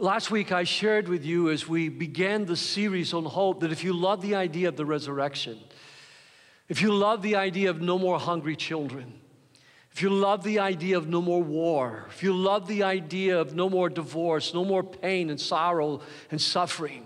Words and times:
Last 0.00 0.30
week, 0.30 0.52
I 0.52 0.62
shared 0.62 1.08
with 1.08 1.24
you 1.24 1.50
as 1.50 1.66
we 1.66 1.88
began 1.88 2.44
the 2.44 2.54
series 2.54 3.12
on 3.12 3.24
hope 3.24 3.58
that 3.60 3.72
if 3.72 3.82
you 3.82 3.92
love 3.92 4.22
the 4.22 4.36
idea 4.36 4.68
of 4.68 4.76
the 4.76 4.86
resurrection, 4.86 5.58
if 6.68 6.80
you 6.80 6.94
love 6.94 7.20
the 7.20 7.34
idea 7.34 7.68
of 7.68 7.80
no 7.80 7.98
more 7.98 8.20
hungry 8.20 8.54
children, 8.54 9.12
if 9.90 10.00
you 10.00 10.10
love 10.10 10.44
the 10.44 10.60
idea 10.60 10.96
of 10.96 11.08
no 11.08 11.20
more 11.20 11.42
war, 11.42 12.06
if 12.10 12.22
you 12.22 12.32
love 12.32 12.68
the 12.68 12.84
idea 12.84 13.40
of 13.40 13.56
no 13.56 13.68
more 13.68 13.88
divorce, 13.88 14.54
no 14.54 14.64
more 14.64 14.84
pain 14.84 15.30
and 15.30 15.40
sorrow 15.40 16.00
and 16.30 16.40
suffering, 16.40 17.04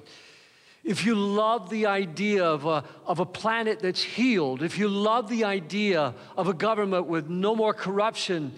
if 0.85 1.07
you 1.07 1.15
love 1.15 1.71
the 1.71 1.87
idea 1.87 2.45
of 2.45 2.67
a, 2.67 2.85
of 3.07 3.21
a 3.21 3.25
planet 3.27 3.79
that's 3.81 4.03
healed, 4.03 4.63
if 4.63 4.77
you 4.77 4.89
love 4.89 5.31
the 5.31 5.45
idea 5.45 6.15
of 6.37 6.47
a 6.47 6.53
government 6.53 7.07
with 7.07 7.31
no 7.31 7.57
more 7.57 7.73
corruption, 7.73 8.53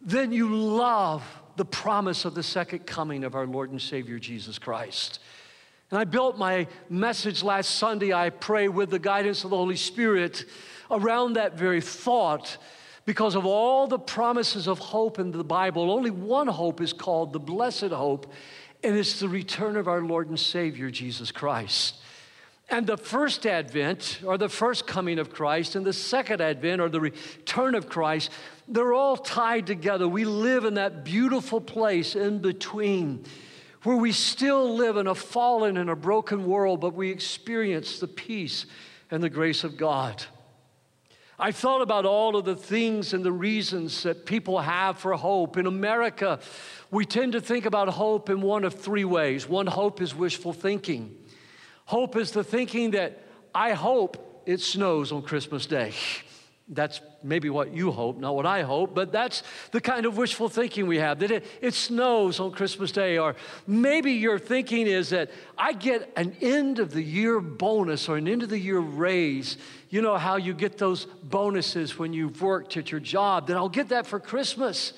then 0.00 0.32
you 0.32 0.48
love 0.56 1.41
the 1.56 1.64
promise 1.64 2.24
of 2.24 2.34
the 2.34 2.42
second 2.42 2.86
coming 2.86 3.24
of 3.24 3.34
our 3.34 3.46
Lord 3.46 3.70
and 3.70 3.80
Savior 3.80 4.18
Jesus 4.18 4.58
Christ. 4.58 5.20
And 5.90 5.98
I 5.98 6.04
built 6.04 6.38
my 6.38 6.66
message 6.88 7.42
last 7.42 7.72
Sunday, 7.72 8.14
I 8.14 8.30
pray, 8.30 8.68
with 8.68 8.90
the 8.90 8.98
guidance 8.98 9.44
of 9.44 9.50
the 9.50 9.56
Holy 9.56 9.76
Spirit 9.76 10.46
around 10.90 11.34
that 11.34 11.58
very 11.58 11.82
thought 11.82 12.56
because 13.04 13.34
of 13.34 13.44
all 13.44 13.86
the 13.86 13.98
promises 13.98 14.68
of 14.68 14.78
hope 14.78 15.18
in 15.18 15.32
the 15.32 15.44
Bible, 15.44 15.90
only 15.90 16.10
one 16.10 16.46
hope 16.46 16.80
is 16.80 16.92
called 16.92 17.32
the 17.32 17.40
blessed 17.40 17.90
hope, 17.90 18.32
and 18.82 18.96
it's 18.96 19.20
the 19.20 19.28
return 19.28 19.76
of 19.76 19.88
our 19.88 20.00
Lord 20.00 20.28
and 20.28 20.38
Savior, 20.38 20.90
Jesus 20.90 21.30
Christ. 21.32 21.96
And 22.68 22.86
the 22.86 22.96
first 22.96 23.46
advent, 23.46 24.20
or 24.24 24.38
the 24.38 24.48
first 24.48 24.86
coming 24.86 25.18
of 25.18 25.30
Christ, 25.30 25.74
and 25.74 25.84
the 25.84 25.92
second 25.92 26.40
advent, 26.40 26.80
or 26.80 26.88
the 26.88 27.00
return 27.00 27.74
of 27.74 27.88
Christ, 27.88 28.30
they're 28.66 28.94
all 28.94 29.16
tied 29.16 29.66
together. 29.66 30.08
We 30.08 30.24
live 30.24 30.64
in 30.64 30.74
that 30.74 31.04
beautiful 31.04 31.60
place 31.60 32.14
in 32.14 32.38
between 32.38 33.24
where 33.82 33.96
we 33.96 34.12
still 34.12 34.76
live 34.76 34.96
in 34.96 35.06
a 35.06 35.14
fallen 35.14 35.76
and 35.76 35.90
a 35.90 35.96
broken 35.96 36.46
world, 36.46 36.80
but 36.80 36.94
we 36.94 37.10
experience 37.10 37.98
the 37.98 38.08
peace 38.08 38.66
and 39.10 39.22
the 39.22 39.30
grace 39.30 39.64
of 39.64 39.76
God. 39.76 40.24
I 41.38 41.50
thought 41.50 41.82
about 41.82 42.06
all 42.06 42.36
of 42.36 42.44
the 42.44 42.54
things 42.54 43.12
and 43.12 43.24
the 43.24 43.32
reasons 43.32 44.04
that 44.04 44.26
people 44.26 44.60
have 44.60 44.98
for 44.98 45.14
hope. 45.14 45.56
In 45.56 45.66
America, 45.66 46.38
we 46.92 47.04
tend 47.04 47.32
to 47.32 47.40
think 47.40 47.66
about 47.66 47.88
hope 47.88 48.30
in 48.30 48.40
one 48.40 48.62
of 48.62 48.74
three 48.74 49.04
ways. 49.04 49.48
One, 49.48 49.66
hope 49.66 50.00
is 50.00 50.14
wishful 50.14 50.52
thinking. 50.52 51.16
Hope 51.92 52.16
is 52.16 52.30
the 52.30 52.42
thinking 52.42 52.92
that 52.92 53.18
I 53.54 53.72
hope 53.72 54.42
it 54.46 54.62
snows 54.62 55.12
on 55.12 55.20
Christmas 55.20 55.66
Day. 55.66 55.92
That's 56.70 57.02
maybe 57.22 57.50
what 57.50 57.74
you 57.74 57.90
hope, 57.90 58.16
not 58.16 58.34
what 58.34 58.46
I 58.46 58.62
hope, 58.62 58.94
but 58.94 59.12
that's 59.12 59.42
the 59.72 59.80
kind 59.80 60.06
of 60.06 60.16
wishful 60.16 60.48
thinking 60.48 60.86
we 60.86 60.96
have 60.98 61.18
that 61.18 61.30
it, 61.30 61.44
it 61.60 61.74
snows 61.74 62.40
on 62.40 62.52
Christmas 62.52 62.92
Day. 62.92 63.18
Or 63.18 63.36
maybe 63.66 64.12
your 64.12 64.38
thinking 64.38 64.86
is 64.86 65.10
that 65.10 65.30
I 65.58 65.74
get 65.74 66.10
an 66.16 66.34
end 66.40 66.78
of 66.78 66.92
the 66.92 67.02
year 67.02 67.40
bonus 67.40 68.08
or 68.08 68.16
an 68.16 68.26
end 68.26 68.42
of 68.42 68.48
the 68.48 68.58
year 68.58 68.78
raise. 68.78 69.58
You 69.90 70.00
know 70.00 70.16
how 70.16 70.36
you 70.36 70.54
get 70.54 70.78
those 70.78 71.04
bonuses 71.04 71.98
when 71.98 72.14
you've 72.14 72.40
worked 72.40 72.74
at 72.78 72.90
your 72.90 73.00
job, 73.00 73.48
then 73.48 73.58
I'll 73.58 73.68
get 73.68 73.90
that 73.90 74.06
for 74.06 74.18
Christmas. 74.18 74.94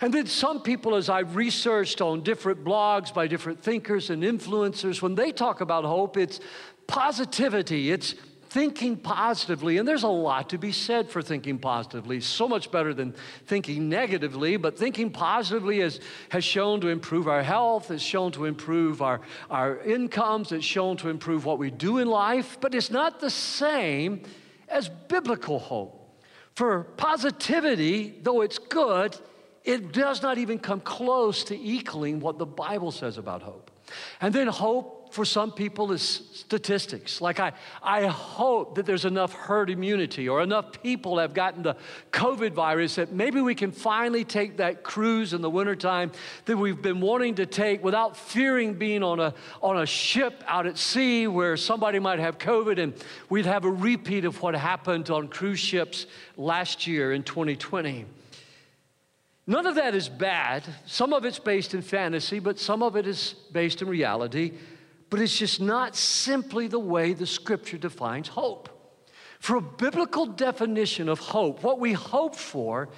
And 0.00 0.12
then 0.12 0.26
some 0.26 0.60
people, 0.60 0.94
as 0.94 1.08
I've 1.08 1.36
researched 1.36 2.00
on 2.02 2.22
different 2.22 2.64
blogs 2.64 3.12
by 3.12 3.26
different 3.26 3.62
thinkers 3.62 4.10
and 4.10 4.22
influencers, 4.22 5.00
when 5.00 5.14
they 5.14 5.32
talk 5.32 5.62
about 5.62 5.84
hope, 5.84 6.16
it's 6.18 6.38
positivity, 6.86 7.90
it's 7.90 8.14
thinking 8.50 8.96
positively, 8.96 9.78
and 9.78 9.88
there's 9.88 10.02
a 10.02 10.08
lot 10.08 10.50
to 10.50 10.58
be 10.58 10.70
said 10.70 11.10
for 11.10 11.20
thinking 11.20 11.58
positively, 11.58 12.20
so 12.20 12.46
much 12.46 12.70
better 12.70 12.94
than 12.94 13.14
thinking 13.46 13.88
negatively, 13.88 14.56
but 14.56 14.78
thinking 14.78 15.10
positively 15.10 15.80
has, 15.80 16.00
has 16.30 16.44
shown 16.44 16.80
to 16.80 16.88
improve 16.88 17.26
our 17.26 17.42
health, 17.42 17.88
has 17.88 18.00
shown 18.00 18.32
to 18.32 18.44
improve 18.44 19.02
our, 19.02 19.20
our 19.50 19.80
incomes, 19.80 20.52
it's 20.52 20.64
shown 20.64 20.96
to 20.96 21.08
improve 21.08 21.44
what 21.44 21.58
we 21.58 21.70
do 21.70 21.98
in 21.98 22.08
life, 22.08 22.58
but 22.60 22.74
it's 22.74 22.90
not 22.90 23.20
the 23.20 23.30
same 23.30 24.22
as 24.68 24.88
biblical 24.88 25.58
hope. 25.58 26.22
For 26.54 26.84
positivity, 26.96 28.18
though 28.22 28.40
it's 28.40 28.58
good, 28.58 29.18
it 29.66 29.92
does 29.92 30.22
not 30.22 30.38
even 30.38 30.58
come 30.58 30.80
close 30.80 31.44
to 31.44 31.58
equaling 31.58 32.20
what 32.20 32.38
the 32.38 32.46
Bible 32.46 32.92
says 32.92 33.18
about 33.18 33.42
hope. 33.42 33.70
And 34.20 34.32
then 34.32 34.46
hope 34.46 35.12
for 35.12 35.24
some 35.24 35.52
people 35.52 35.92
is 35.92 36.02
statistics. 36.02 37.20
Like, 37.20 37.40
I, 37.40 37.52
I 37.82 38.06
hope 38.06 38.76
that 38.76 38.86
there's 38.86 39.04
enough 39.04 39.32
herd 39.32 39.70
immunity 39.70 40.28
or 40.28 40.42
enough 40.42 40.82
people 40.82 41.18
have 41.18 41.34
gotten 41.34 41.62
the 41.62 41.76
COVID 42.12 42.52
virus 42.52 42.96
that 42.96 43.12
maybe 43.12 43.40
we 43.40 43.54
can 43.54 43.72
finally 43.72 44.24
take 44.24 44.56
that 44.58 44.82
cruise 44.82 45.32
in 45.32 45.42
the 45.42 45.50
wintertime 45.50 46.12
that 46.44 46.56
we've 46.56 46.82
been 46.82 47.00
wanting 47.00 47.36
to 47.36 47.46
take 47.46 47.82
without 47.82 48.16
fearing 48.16 48.74
being 48.74 49.02
on 49.02 49.20
a, 49.20 49.34
on 49.62 49.78
a 49.78 49.86
ship 49.86 50.42
out 50.46 50.66
at 50.66 50.78
sea 50.78 51.26
where 51.26 51.56
somebody 51.56 51.98
might 51.98 52.18
have 52.18 52.38
COVID 52.38 52.78
and 52.78 52.94
we'd 53.28 53.46
have 53.46 53.64
a 53.64 53.70
repeat 53.70 54.24
of 54.24 54.42
what 54.42 54.54
happened 54.54 55.10
on 55.10 55.28
cruise 55.28 55.60
ships 55.60 56.06
last 56.36 56.86
year 56.86 57.12
in 57.12 57.22
2020. 57.22 58.06
None 59.46 59.66
of 59.66 59.76
that 59.76 59.94
is 59.94 60.08
bad. 60.08 60.64
Some 60.86 61.12
of 61.12 61.24
it's 61.24 61.38
based 61.38 61.74
in 61.74 61.82
fantasy, 61.82 62.40
but 62.40 62.58
some 62.58 62.82
of 62.82 62.96
it 62.96 63.06
is 63.06 63.34
based 63.52 63.82
in 63.82 63.88
reality 63.88 64.52
but 65.10 65.20
it's 65.20 65.38
just 65.38 65.60
not 65.60 65.94
simply 65.94 66.66
the 66.66 66.78
way 66.78 67.12
the 67.12 67.26
scripture 67.26 67.78
defines 67.78 68.28
hope. 68.28 68.70
For 69.38 69.56
a 69.56 69.60
biblical 69.60 70.26
definition 70.26 71.08
of 71.08 71.18
hope, 71.20 71.62
what 71.62 71.78
we 71.78 71.92
hope 71.92 72.34
for 72.34 72.88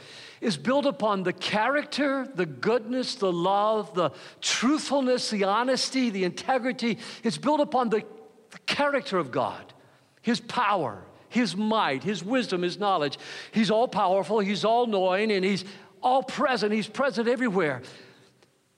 is 0.40 0.56
built 0.56 0.86
upon 0.86 1.24
the 1.24 1.32
character, 1.32 2.26
the 2.32 2.46
goodness, 2.46 3.16
the 3.16 3.32
love, 3.32 3.92
the 3.94 4.10
truthfulness, 4.40 5.30
the 5.30 5.44
honesty, 5.44 6.10
the 6.10 6.24
integrity. 6.24 6.98
It's 7.24 7.36
built 7.36 7.60
upon 7.60 7.90
the, 7.90 8.04
the 8.50 8.58
character 8.60 9.18
of 9.18 9.30
God, 9.30 9.74
His 10.22 10.40
power, 10.40 11.02
His 11.28 11.56
might, 11.56 12.04
His 12.04 12.24
wisdom, 12.24 12.62
His 12.62 12.78
knowledge. 12.78 13.18
He's 13.52 13.70
all 13.70 13.88
powerful, 13.88 14.38
He's 14.38 14.64
all 14.64 14.86
knowing, 14.86 15.32
and 15.32 15.44
He's 15.44 15.64
all 16.02 16.22
present. 16.22 16.72
He's 16.72 16.88
present 16.88 17.28
everywhere. 17.28 17.82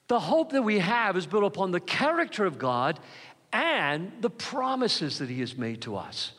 The 0.08 0.20
hope 0.20 0.52
that 0.52 0.62
we 0.62 0.80
have 0.80 1.16
is 1.16 1.26
built 1.26 1.44
upon 1.44 1.70
the 1.70 1.80
character 1.80 2.44
of 2.44 2.58
God 2.58 2.98
and 3.52 4.12
the 4.20 4.30
promises 4.30 5.18
that 5.18 5.28
He 5.28 5.40
has 5.40 5.56
made 5.56 5.82
to 5.82 5.96
us. 5.96 6.32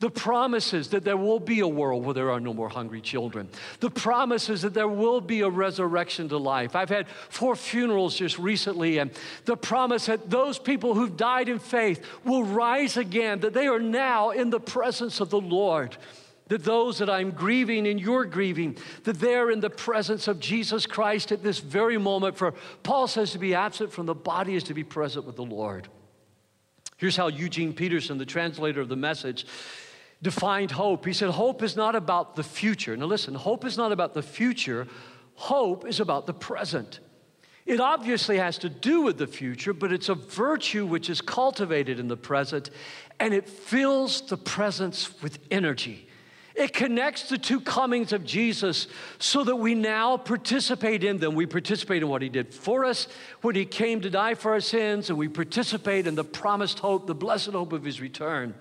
The 0.00 0.10
promises 0.10 0.90
that 0.90 1.04
there 1.04 1.16
will 1.16 1.40
be 1.40 1.58
a 1.58 1.66
world 1.66 2.04
where 2.04 2.14
there 2.14 2.30
are 2.30 2.38
no 2.38 2.54
more 2.54 2.68
hungry 2.68 3.00
children. 3.00 3.48
The 3.80 3.90
promises 3.90 4.62
that 4.62 4.72
there 4.72 4.86
will 4.86 5.20
be 5.20 5.40
a 5.40 5.50
resurrection 5.50 6.28
to 6.28 6.38
life. 6.38 6.76
I've 6.76 6.88
had 6.88 7.08
four 7.08 7.56
funerals 7.56 8.14
just 8.14 8.38
recently, 8.38 8.98
and 8.98 9.10
the 9.44 9.56
promise 9.56 10.06
that 10.06 10.30
those 10.30 10.56
people 10.58 10.94
who've 10.94 11.16
died 11.16 11.48
in 11.48 11.58
faith 11.58 12.00
will 12.24 12.44
rise 12.44 12.96
again, 12.96 13.40
that 13.40 13.54
they 13.54 13.66
are 13.66 13.80
now 13.80 14.30
in 14.30 14.50
the 14.50 14.60
presence 14.60 15.20
of 15.20 15.30
the 15.30 15.40
Lord 15.40 15.96
that 16.48 16.64
those 16.64 16.98
that 16.98 17.10
I'm 17.10 17.30
grieving 17.30 17.86
and 17.86 18.00
you're 18.00 18.24
grieving, 18.24 18.76
that 19.04 19.20
they're 19.20 19.50
in 19.50 19.60
the 19.60 19.70
presence 19.70 20.28
of 20.28 20.40
Jesus 20.40 20.86
Christ 20.86 21.30
at 21.32 21.42
this 21.42 21.58
very 21.58 21.98
moment. 21.98 22.36
For 22.36 22.52
Paul 22.82 23.06
says 23.06 23.32
to 23.32 23.38
be 23.38 23.54
absent 23.54 23.92
from 23.92 24.06
the 24.06 24.14
body 24.14 24.54
is 24.54 24.64
to 24.64 24.74
be 24.74 24.84
present 24.84 25.26
with 25.26 25.36
the 25.36 25.44
Lord. 25.44 25.88
Here's 26.96 27.16
how 27.16 27.28
Eugene 27.28 27.72
Peterson, 27.72 28.18
the 28.18 28.26
translator 28.26 28.80
of 28.80 28.88
the 28.88 28.96
message, 28.96 29.46
defined 30.20 30.72
hope. 30.72 31.04
He 31.04 31.12
said, 31.12 31.30
Hope 31.30 31.62
is 31.62 31.76
not 31.76 31.94
about 31.94 32.34
the 32.34 32.42
future. 32.42 32.96
Now, 32.96 33.06
listen, 33.06 33.34
hope 33.34 33.64
is 33.64 33.76
not 33.76 33.92
about 33.92 34.14
the 34.14 34.22
future, 34.22 34.88
hope 35.34 35.86
is 35.86 36.00
about 36.00 36.26
the 36.26 36.34
present. 36.34 37.00
It 37.66 37.80
obviously 37.80 38.38
has 38.38 38.56
to 38.58 38.70
do 38.70 39.02
with 39.02 39.18
the 39.18 39.26
future, 39.26 39.74
but 39.74 39.92
it's 39.92 40.08
a 40.08 40.14
virtue 40.14 40.86
which 40.86 41.10
is 41.10 41.20
cultivated 41.20 42.00
in 42.00 42.08
the 42.08 42.16
present 42.16 42.70
and 43.20 43.34
it 43.34 43.46
fills 43.46 44.22
the 44.22 44.38
presence 44.38 45.20
with 45.22 45.38
energy. 45.50 46.07
It 46.58 46.72
connects 46.72 47.28
the 47.28 47.38
two 47.38 47.60
comings 47.60 48.12
of 48.12 48.24
Jesus 48.24 48.88
so 49.20 49.44
that 49.44 49.54
we 49.54 49.76
now 49.76 50.16
participate 50.16 51.04
in 51.04 51.18
them. 51.18 51.36
We 51.36 51.46
participate 51.46 52.02
in 52.02 52.08
what 52.08 52.20
he 52.20 52.28
did 52.28 52.52
for 52.52 52.84
us 52.84 53.06
when 53.42 53.54
he 53.54 53.64
came 53.64 54.00
to 54.00 54.10
die 54.10 54.34
for 54.34 54.54
our 54.54 54.60
sins, 54.60 55.08
and 55.08 55.16
we 55.16 55.28
participate 55.28 56.08
in 56.08 56.16
the 56.16 56.24
promised 56.24 56.80
hope, 56.80 57.06
the 57.06 57.14
blessed 57.14 57.50
hope 57.50 57.72
of 57.72 57.84
his 57.84 58.00
return. 58.00 58.56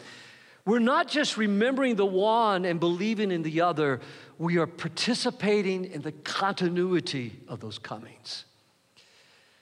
We're 0.64 0.78
not 0.78 1.08
just 1.08 1.38
remembering 1.38 1.96
the 1.96 2.06
one 2.06 2.66
and 2.66 2.80
believing 2.80 3.32
in 3.32 3.42
the 3.42 3.62
other, 3.62 4.00
we 4.38 4.58
are 4.58 4.68
participating 4.68 5.86
in 5.86 6.04
the 6.04 6.12
continuity 6.12 7.40
of 7.48 7.62
those 7.62 7.80
comings. 7.80 8.46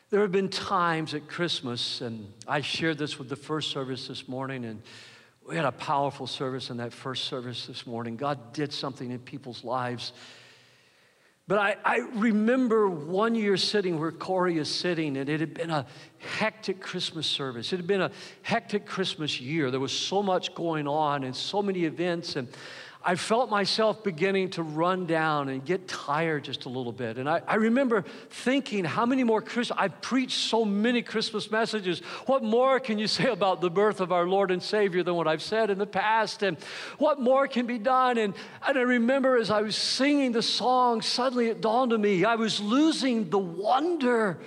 There 0.10 0.20
have 0.20 0.34
been 0.34 0.50
times 0.50 1.14
at 1.14 1.30
Christmas, 1.30 2.02
and 2.02 2.34
I 2.50 2.60
shared 2.60 2.98
this 2.98 3.18
with 3.18 3.30
the 3.30 3.38
first 3.38 3.72
service 3.72 4.10
this 4.10 4.28
morning, 4.28 4.66
and 4.66 4.82
we 5.48 5.56
had 5.56 5.66
a 5.66 5.72
powerful 5.72 6.26
service 6.26 6.70
in 6.70 6.78
that 6.78 6.92
first 6.92 7.26
service 7.26 7.68
this 7.68 7.86
morning. 7.86 8.16
God 8.16 8.54
did 8.54 8.74
something 8.74 9.12
in 9.12 9.20
people's 9.20 9.64
lives. 9.64 10.12
But 11.48 11.60
I, 11.60 11.76
I, 11.86 11.98
remember 12.14 12.90
one 12.90 13.36
year 13.36 13.56
sitting 13.56 14.00
where 14.00 14.12
Corey 14.12 14.58
is 14.58 14.68
sitting, 14.68 15.16
and 15.18 15.30
it 15.30 15.40
had 15.40 15.54
been 15.54 15.70
a 15.70 15.86
hectic 16.18 16.82
Christmas 16.82 17.28
service. 17.28 17.72
It 17.72 17.78
had 17.78 17.86
been 17.86 18.02
a 18.02 18.10
hectic 18.42 18.88
Christmas 18.88 19.40
year. 19.40 19.70
There 19.70 19.80
was 19.80 19.92
so 19.92 20.24
much 20.24 20.56
going 20.56 20.88
on 20.88 21.24
and 21.24 21.36
so 21.36 21.62
many 21.62 21.86
events. 21.86 22.36
And 22.36 22.48
I 23.08 23.14
felt 23.14 23.52
myself 23.52 24.04
beginning 24.04 24.50
to 24.52 24.64
run 24.64 25.06
down 25.06 25.50
and 25.50 25.64
get 25.64 25.88
tired 25.88 26.46
just 26.46 26.66
a 26.66 26.70
little 26.70 26.92
bit. 26.92 27.20
And 27.20 27.30
I, 27.30 27.40
I 27.48 27.56
remember 27.56 28.04
thinking, 28.32 28.84
how 28.84 29.06
many 29.06 29.24
more 29.24 29.44
Christmas, 29.44 29.78
I've 29.80 30.02
preached 30.02 30.40
so 30.40 30.66
many 30.66 31.04
Christmas 31.04 31.52
messages. 31.52 32.00
What 32.26 32.42
more 32.42 32.80
can 32.80 32.98
you 32.98 33.06
say 33.06 33.30
about 33.30 33.62
the 33.62 33.70
birth 33.70 34.02
of 34.02 34.12
our 34.12 34.28
Lord 34.28 34.50
and 34.50 34.62
Savior 34.62 35.04
than 35.04 35.14
what 35.14 35.28
I've 35.28 35.44
said 35.44 35.70
in 35.70 35.78
the 35.78 35.86
past? 35.86 36.42
And 36.42 36.58
what 36.98 37.22
more 37.22 37.48
can 37.48 37.68
be 37.68 37.78
done? 37.78 38.18
And, 38.18 38.34
and 38.68 38.76
I 38.76 38.82
remember 38.82 39.38
as 39.38 39.52
I 39.52 39.62
was 39.62 39.76
singing 39.76 40.32
the 40.32 40.42
song, 40.42 41.04
suddenly 41.04 41.50
it 41.50 41.62
dawned 41.62 41.94
on 41.94 42.02
me, 42.02 42.26
I 42.26 42.36
was 42.36 42.60
losing 42.60 43.30
the 43.30 43.38
wonder 43.38 44.40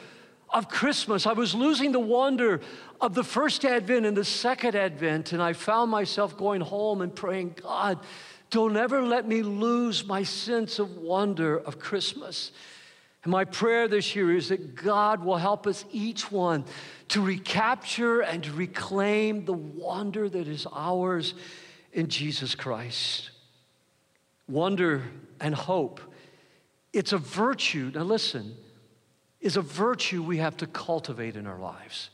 of 0.51 0.69
Christmas. 0.69 1.27
I 1.27 1.33
was 1.33 1.55
losing 1.55 1.93
the 1.93 2.01
wonder 2.01 2.61
of 3.01 3.15
the 3.15 3.23
first 3.23 3.65
Advent 3.65 4.07
and 4.07 4.17
the 4.17 4.25
second 4.25 4.75
Advent. 4.75 5.33
And 5.33 5.43
I 5.43 5.53
found 5.53 5.91
myself 5.91 6.37
going 6.37 6.61
home 6.61 7.03
and 7.03 7.15
praying, 7.15 7.57
God, 7.63 8.01
don't 8.51 8.77
ever 8.77 9.03
let 9.03 9.27
me 9.27 9.43
lose 9.43 10.07
my 10.07 10.23
sense 10.23 10.79
of 10.79 10.97
wonder 10.97 11.59
of 11.59 11.79
Christmas. 11.79 12.53
And 13.25 13.33
my 13.33 13.45
prayer 13.45 13.89
this 13.89 14.15
year 14.17 14.35
is 14.35 14.49
that 14.49 14.75
God 14.75 15.25
will 15.25 15.37
help 15.37 15.67
us 15.67 15.85
each 15.93 16.31
one 16.31 16.65
to 17.09 17.21
recapture 17.21 18.21
and 18.21 18.47
reclaim 18.49 19.45
the 19.45 19.53
wonder 19.53 20.29
that 20.29 20.49
is 20.49 20.67
ours 20.73 21.35
in 21.93 22.09
Jesus 22.09 22.55
Christ. 22.55 23.31
Wonder 24.49 25.03
and 25.41 25.55
hope. 25.55 26.01
It's 26.93 27.13
a 27.13 27.19
virtue. 27.19 27.93
Now, 27.95 28.03
listen, 28.03 28.57
is 29.41 29.57
a 29.57 29.63
virtue 29.63 30.23
we 30.23 30.39
have 30.39 30.57
to 30.59 30.67
cultivate 30.67 31.37
in 31.37 31.47
our 31.47 31.59
lives. 31.59 32.11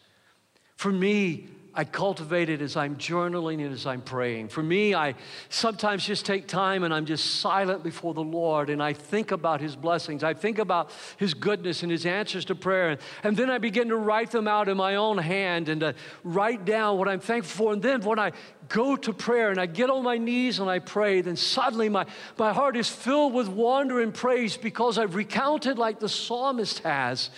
For 0.76 0.90
me, 0.90 1.46
I 1.76 1.82
cultivate 1.82 2.48
it 2.48 2.62
as 2.62 2.76
I'm 2.76 2.94
journaling 2.96 3.64
and 3.64 3.72
as 3.72 3.84
I'm 3.84 4.00
praying. 4.00 4.48
For 4.48 4.62
me, 4.62 4.94
I 4.94 5.16
sometimes 5.48 6.06
just 6.06 6.24
take 6.24 6.46
time 6.46 6.84
and 6.84 6.94
I'm 6.94 7.04
just 7.04 7.40
silent 7.40 7.82
before 7.82 8.14
the 8.14 8.22
Lord 8.22 8.70
and 8.70 8.80
I 8.80 8.92
think 8.92 9.32
about 9.32 9.60
His 9.60 9.74
blessings. 9.74 10.22
I 10.22 10.34
think 10.34 10.58
about 10.58 10.92
His 11.16 11.34
goodness 11.34 11.82
and 11.82 11.90
His 11.90 12.06
answers 12.06 12.44
to 12.46 12.54
prayer. 12.54 12.96
And 13.24 13.36
then 13.36 13.50
I 13.50 13.58
begin 13.58 13.88
to 13.88 13.96
write 13.96 14.30
them 14.30 14.46
out 14.46 14.68
in 14.68 14.76
my 14.76 14.94
own 14.94 15.18
hand 15.18 15.68
and 15.68 15.80
to 15.80 15.94
write 16.22 16.64
down 16.64 16.96
what 16.96 17.08
I'm 17.08 17.18
thankful 17.18 17.66
for. 17.66 17.72
And 17.72 17.82
then 17.82 18.02
when 18.02 18.20
I 18.20 18.30
go 18.68 18.94
to 18.94 19.12
prayer 19.12 19.50
and 19.50 19.60
I 19.60 19.66
get 19.66 19.90
on 19.90 20.04
my 20.04 20.16
knees 20.16 20.60
and 20.60 20.70
I 20.70 20.78
pray, 20.78 21.22
then 21.22 21.34
suddenly 21.34 21.88
my, 21.88 22.06
my 22.38 22.52
heart 22.52 22.76
is 22.76 22.88
filled 22.88 23.34
with 23.34 23.48
wonder 23.48 24.00
and 24.00 24.14
praise 24.14 24.56
because 24.56 24.96
I've 24.96 25.16
recounted, 25.16 25.76
like 25.76 25.98
the 25.98 26.08
psalmist 26.08 26.78
has, 26.80 27.30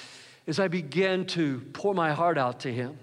as 0.47 0.61
I 0.61 0.69
begin 0.69 1.25
to 1.29 1.63
pour 1.73 1.95
my 1.95 2.13
heart 2.13 2.37
out 2.37 2.61
to 2.61 2.73
Him. 2.73 2.99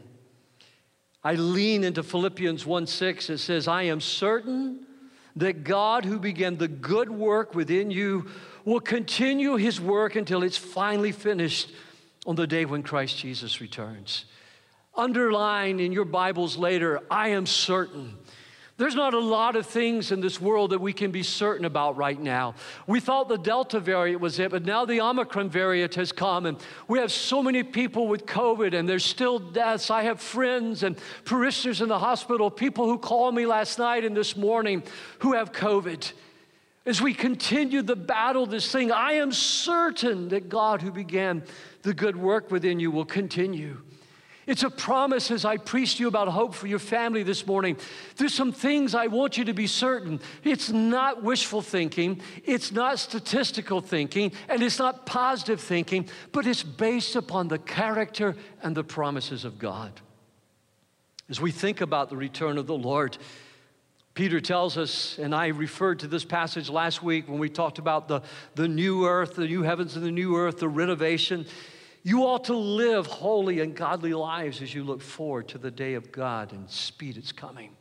I 1.24 1.36
lean 1.36 1.84
into 1.84 2.04
Philippians 2.04 2.66
1 2.66 2.88
6. 2.88 3.30
It 3.30 3.38
says, 3.38 3.68
I 3.68 3.84
am 3.84 4.02
certain 4.02 4.86
that 5.36 5.64
God, 5.64 6.06
who 6.06 6.20
began 6.20 6.58
the 6.58 6.68
good 6.68 7.10
work 7.10 7.56
within 7.56 7.90
you, 7.90 8.28
will 8.66 8.80
continue 8.80 9.56
his 9.56 9.80
work 9.80 10.16
until 10.16 10.44
it's 10.44 10.58
finally 10.58 11.12
finished 11.12 11.72
on 12.26 12.36
the 12.36 12.48
day 12.48 12.66
when 12.66 12.84
Christ 12.84 13.18
Jesus 13.18 13.62
returns. 13.62 14.26
Underline 14.96 15.80
in 15.80 15.92
your 15.92 16.06
Bibles 16.06 16.56
later, 16.56 17.02
I 17.10 17.30
am 17.30 17.46
certain. 17.46 18.16
There's 18.76 18.96
not 18.96 19.14
a 19.14 19.20
lot 19.20 19.56
of 19.56 19.68
things 19.68 20.12
in 20.12 20.20
this 20.20 20.42
world 20.42 20.72
that 20.72 20.82
we 20.82 20.94
can 20.94 21.12
be 21.12 21.22
certain 21.22 21.66
about 21.66 21.96
right 21.96 22.20
now. 22.20 22.56
We 22.88 23.00
thought 23.00 23.30
the 23.30 23.38
Delta 23.38 23.80
variant 23.80 24.20
was 24.20 24.40
it, 24.40 24.50
but 24.50 24.66
now 24.66 24.84
the 24.84 25.00
Omicron 25.00 25.52
variant 25.52 25.94
has 25.94 26.12
come, 26.12 26.48
and 26.48 26.58
we 26.88 26.98
have 26.98 27.12
so 27.12 27.44
many 27.44 27.62
people 27.62 28.08
with 28.08 28.26
COVID, 28.26 28.74
and 28.74 28.90
there's 28.90 29.06
still 29.06 29.38
deaths. 29.38 29.92
I 29.92 30.04
have 30.04 30.20
friends 30.20 30.82
and 30.82 30.98
parishioners 31.24 31.82
in 31.82 31.88
the 31.88 32.00
hospital, 32.00 32.50
people 32.50 32.86
who 32.86 32.98
called 32.98 33.36
me 33.36 33.46
last 33.46 33.78
night 33.78 34.06
and 34.06 34.18
this 34.18 34.36
morning 34.36 34.82
who 35.20 35.34
have 35.34 35.52
COVID. 35.52 36.12
As 36.88 37.00
we 37.00 37.14
continue 37.14 37.84
the 37.84 37.96
battle, 37.96 38.48
this 38.48 38.72
thing, 38.72 38.92
I 38.92 39.14
am 39.14 39.32
certain 39.32 40.30
that 40.30 40.50
God 40.50 40.82
who 40.82 40.92
began 40.92 41.44
the 41.84 41.94
good 41.94 42.16
work 42.16 42.50
within 42.50 42.80
you 42.80 42.90
will 42.90 43.06
continue. 43.06 43.82
It's 44.46 44.64
a 44.64 44.70
promise 44.70 45.32
as 45.32 45.46
I 45.46 45.58
preach 45.58 45.96
to 45.96 46.02
you 46.04 46.08
about 46.08 46.28
hope 46.28 46.54
for 46.54 46.68
your 46.68 46.80
family 46.80 47.24
this 47.24 47.48
morning. 47.48 47.78
There's 48.18 48.34
some 48.34 48.52
things 48.52 48.94
I 48.94 49.08
want 49.08 49.38
you 49.38 49.46
to 49.46 49.54
be 49.54 49.68
certain. 49.68 50.20
It's 50.44 50.70
not 50.70 51.24
wishful 51.24 51.62
thinking, 51.62 52.22
it's 52.44 52.72
not 52.72 53.00
statistical 53.00 53.80
thinking, 53.80 54.34
and 54.50 54.62
it's 54.62 54.80
not 54.80 55.06
positive 55.06 55.62
thinking, 55.62 56.10
but 56.32 56.46
it's 56.46 56.64
based 56.64 57.16
upon 57.16 57.48
the 57.48 57.60
character 57.60 58.36
and 58.62 58.76
the 58.76 58.84
promises 58.84 59.46
of 59.46 59.60
God. 59.60 59.92
As 61.30 61.40
we 61.40 61.52
think 61.52 61.80
about 61.80 62.10
the 62.10 62.18
return 62.18 62.58
of 62.58 62.68
the 62.68 62.76
Lord, 62.76 63.18
Peter 64.14 64.40
tells 64.40 64.78
us, 64.78 65.18
and 65.18 65.34
I 65.34 65.48
referred 65.48 66.00
to 66.00 66.08
this 66.08 66.24
passage 66.24 66.70
last 66.70 67.02
week 67.02 67.28
when 67.28 67.40
we 67.40 67.50
talked 67.50 67.80
about 67.80 68.08
the, 68.08 68.22
the 68.54 68.68
new 68.68 69.08
earth, 69.08 69.36
the 69.36 69.48
new 69.48 69.64
heavens 69.64 69.96
and 69.96 70.06
the 70.06 70.12
new 70.12 70.36
earth, 70.36 70.60
the 70.60 70.70
renovation. 70.70 71.48
You 72.04 72.24
ought 72.26 72.46
to 72.46 72.56
live 72.56 73.08
holy 73.08 73.62
and 73.62 73.74
godly 73.74 74.14
lives 74.14 74.62
as 74.62 74.74
you 74.74 74.84
look 74.84 75.02
forward 75.02 75.48
to 75.50 75.58
the 75.58 75.72
day 75.72 75.94
of 75.94 76.12
God 76.12 76.52
and 76.52 76.70
speed 76.70 77.18
its 77.18 77.32
coming. 77.32 77.72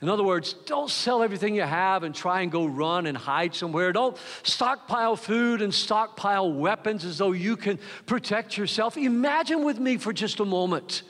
In 0.00 0.08
other 0.08 0.22
words, 0.22 0.52
don't 0.66 0.90
sell 0.90 1.22
everything 1.22 1.54
you 1.54 1.62
have 1.62 2.04
and 2.04 2.14
try 2.14 2.42
and 2.42 2.52
go 2.52 2.66
run 2.66 3.06
and 3.06 3.16
hide 3.16 3.54
somewhere. 3.54 3.92
Don't 3.92 4.16
stockpile 4.42 5.16
food 5.16 5.62
and 5.62 5.74
stockpile 5.74 6.52
weapons 6.52 7.04
as 7.04 7.18
though 7.18 7.32
you 7.32 7.56
can 7.56 7.78
protect 8.04 8.56
yourself. 8.56 8.96
Imagine 8.96 9.64
with 9.64 9.80
me 9.80 9.96
for 9.96 10.12
just 10.12 10.38
a 10.38 10.44
moment. 10.44 11.02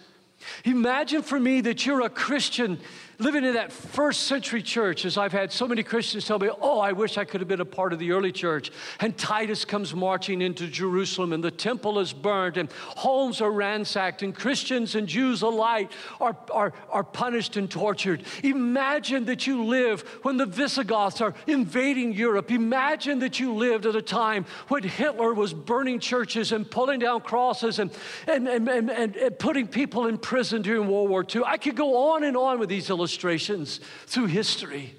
Imagine 0.65 1.23
for 1.23 1.39
me 1.39 1.63
that 1.63 1.85
you're 1.85 2.03
a 2.03 2.11
Christian 2.11 2.79
living 3.19 3.45
in 3.45 3.55
that 3.55 3.73
first 3.73 4.25
century 4.25 4.63
church, 4.63 5.05
as 5.05 5.17
I've 5.17 5.33
had 5.33 5.51
so 5.51 5.67
many 5.67 5.83
Christians 5.83 6.27
tell 6.27 6.39
me, 6.39 6.51
Oh, 6.61 6.81
I 6.81 6.93
wish 6.93 7.17
I 7.17 7.25
could 7.25 7.41
have 7.41 7.49
been 7.49 7.61
a 7.61 7.65
part 7.65 7.93
of 7.93 7.99
the 7.99 8.13
early 8.13 8.33
church. 8.33 8.71
And 9.01 9.17
Titus 9.17 9.65
comes 9.65 9.95
marching 9.95 10.43
into 10.43 10.67
Jerusalem, 10.67 11.33
and 11.33 11.43
the 11.43 11.51
temple 11.51 11.99
is 11.99 12.13
burned, 12.13 12.57
and 12.57 12.71
homes 12.73 13.41
are 13.41 13.51
ransacked, 13.51 14.23
and 14.23 14.35
Christians 14.35 14.95
and 14.95 15.07
Jews 15.07 15.43
alike 15.43 15.91
are, 16.21 16.37
are, 16.51 16.73
are 16.91 17.05
punished 17.05 17.57
and 17.57 17.71
tortured. 17.71 18.23
Imagine 18.43 19.25
that 19.27 19.47
you 19.47 19.65
live 19.65 20.03
when 20.23 20.37
the 20.37 20.47
Visigoths 20.47 21.21
are 21.21 21.35
invading 21.47 22.13
Europe. 22.13 22.51
Imagine 22.51 23.21
that 23.21 23.41
you 23.41 23.55
lived 23.55 23.87
at 23.87 23.97
a 23.97 24.03
time 24.03 24.45
when 24.69 24.83
Hitler 24.83 25.33
was 25.33 25.55
burning 25.55 26.01
churches 26.01 26.53
and 26.53 26.71
pulling 26.71 27.01
down 27.01 27.23
crosses 27.23 27.79
and, 27.79 27.91
and, 28.27 28.47
and, 28.47 28.69
and, 28.69 29.17
and 29.17 29.39
putting 29.39 29.67
people 29.67 30.07
in 30.07 30.19
prison 30.19 30.63
during 30.63 30.89
World 30.89 31.09
War 31.09 31.25
II. 31.35 31.43
I 31.47 31.57
could 31.57 31.77
go 31.77 32.13
on 32.13 32.25
and 32.25 32.37
on 32.37 32.59
with 32.59 32.69
these 32.69 32.91
illustrations 32.91 33.06
illustrations 33.07 33.79
through 34.07 34.27
history. 34.27 34.93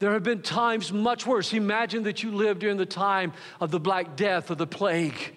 There 0.00 0.14
have 0.14 0.24
been 0.24 0.42
times 0.42 0.92
much 0.92 1.24
worse. 1.24 1.52
Imagine 1.52 2.02
that 2.02 2.24
you 2.24 2.32
lived 2.32 2.58
during 2.58 2.76
the 2.76 2.84
time 2.84 3.32
of 3.60 3.70
the 3.70 3.78
Black 3.78 4.16
Death 4.16 4.50
or 4.50 4.56
the 4.56 4.66
plague. 4.66 5.32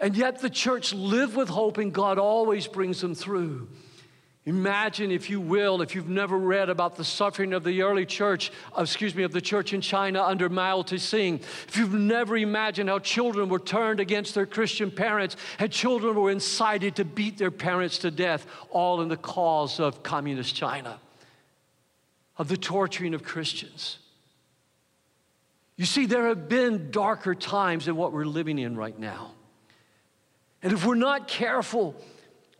And 0.00 0.16
yet 0.16 0.40
the 0.40 0.50
church 0.50 0.92
lived 0.92 1.36
with 1.36 1.48
hope, 1.48 1.78
and 1.78 1.92
God 1.92 2.18
always 2.18 2.66
brings 2.66 3.00
them 3.00 3.14
through. 3.14 3.68
Imagine, 4.46 5.10
if 5.10 5.28
you 5.28 5.40
will, 5.40 5.82
if 5.82 5.96
you've 5.96 6.08
never 6.08 6.38
read 6.38 6.70
about 6.70 6.94
the 6.94 7.02
suffering 7.02 7.52
of 7.52 7.64
the 7.64 7.82
early 7.82 8.06
church, 8.06 8.52
uh, 8.78 8.82
excuse 8.82 9.12
me, 9.12 9.24
of 9.24 9.32
the 9.32 9.40
church 9.40 9.72
in 9.72 9.80
China 9.80 10.22
under 10.22 10.48
Mao 10.48 10.82
Zedong, 10.82 11.40
if 11.40 11.76
you've 11.76 11.92
never 11.92 12.36
imagined 12.36 12.88
how 12.88 13.00
children 13.00 13.48
were 13.48 13.58
turned 13.58 13.98
against 13.98 14.36
their 14.36 14.46
Christian 14.46 14.92
parents 14.92 15.34
and 15.58 15.72
children 15.72 16.14
were 16.14 16.30
incited 16.30 16.94
to 16.94 17.04
beat 17.04 17.38
their 17.38 17.50
parents 17.50 17.98
to 17.98 18.10
death, 18.12 18.46
all 18.70 19.02
in 19.02 19.08
the 19.08 19.16
cause 19.16 19.80
of 19.80 20.04
communist 20.04 20.54
China, 20.54 21.00
of 22.38 22.46
the 22.46 22.56
torturing 22.56 23.14
of 23.14 23.24
Christians. 23.24 23.98
You 25.74 25.86
see, 25.86 26.06
there 26.06 26.28
have 26.28 26.48
been 26.48 26.92
darker 26.92 27.34
times 27.34 27.86
than 27.86 27.96
what 27.96 28.12
we're 28.12 28.24
living 28.24 28.60
in 28.60 28.76
right 28.76 28.96
now. 28.96 29.32
And 30.62 30.72
if 30.72 30.86
we're 30.86 30.94
not 30.94 31.26
careful, 31.26 31.96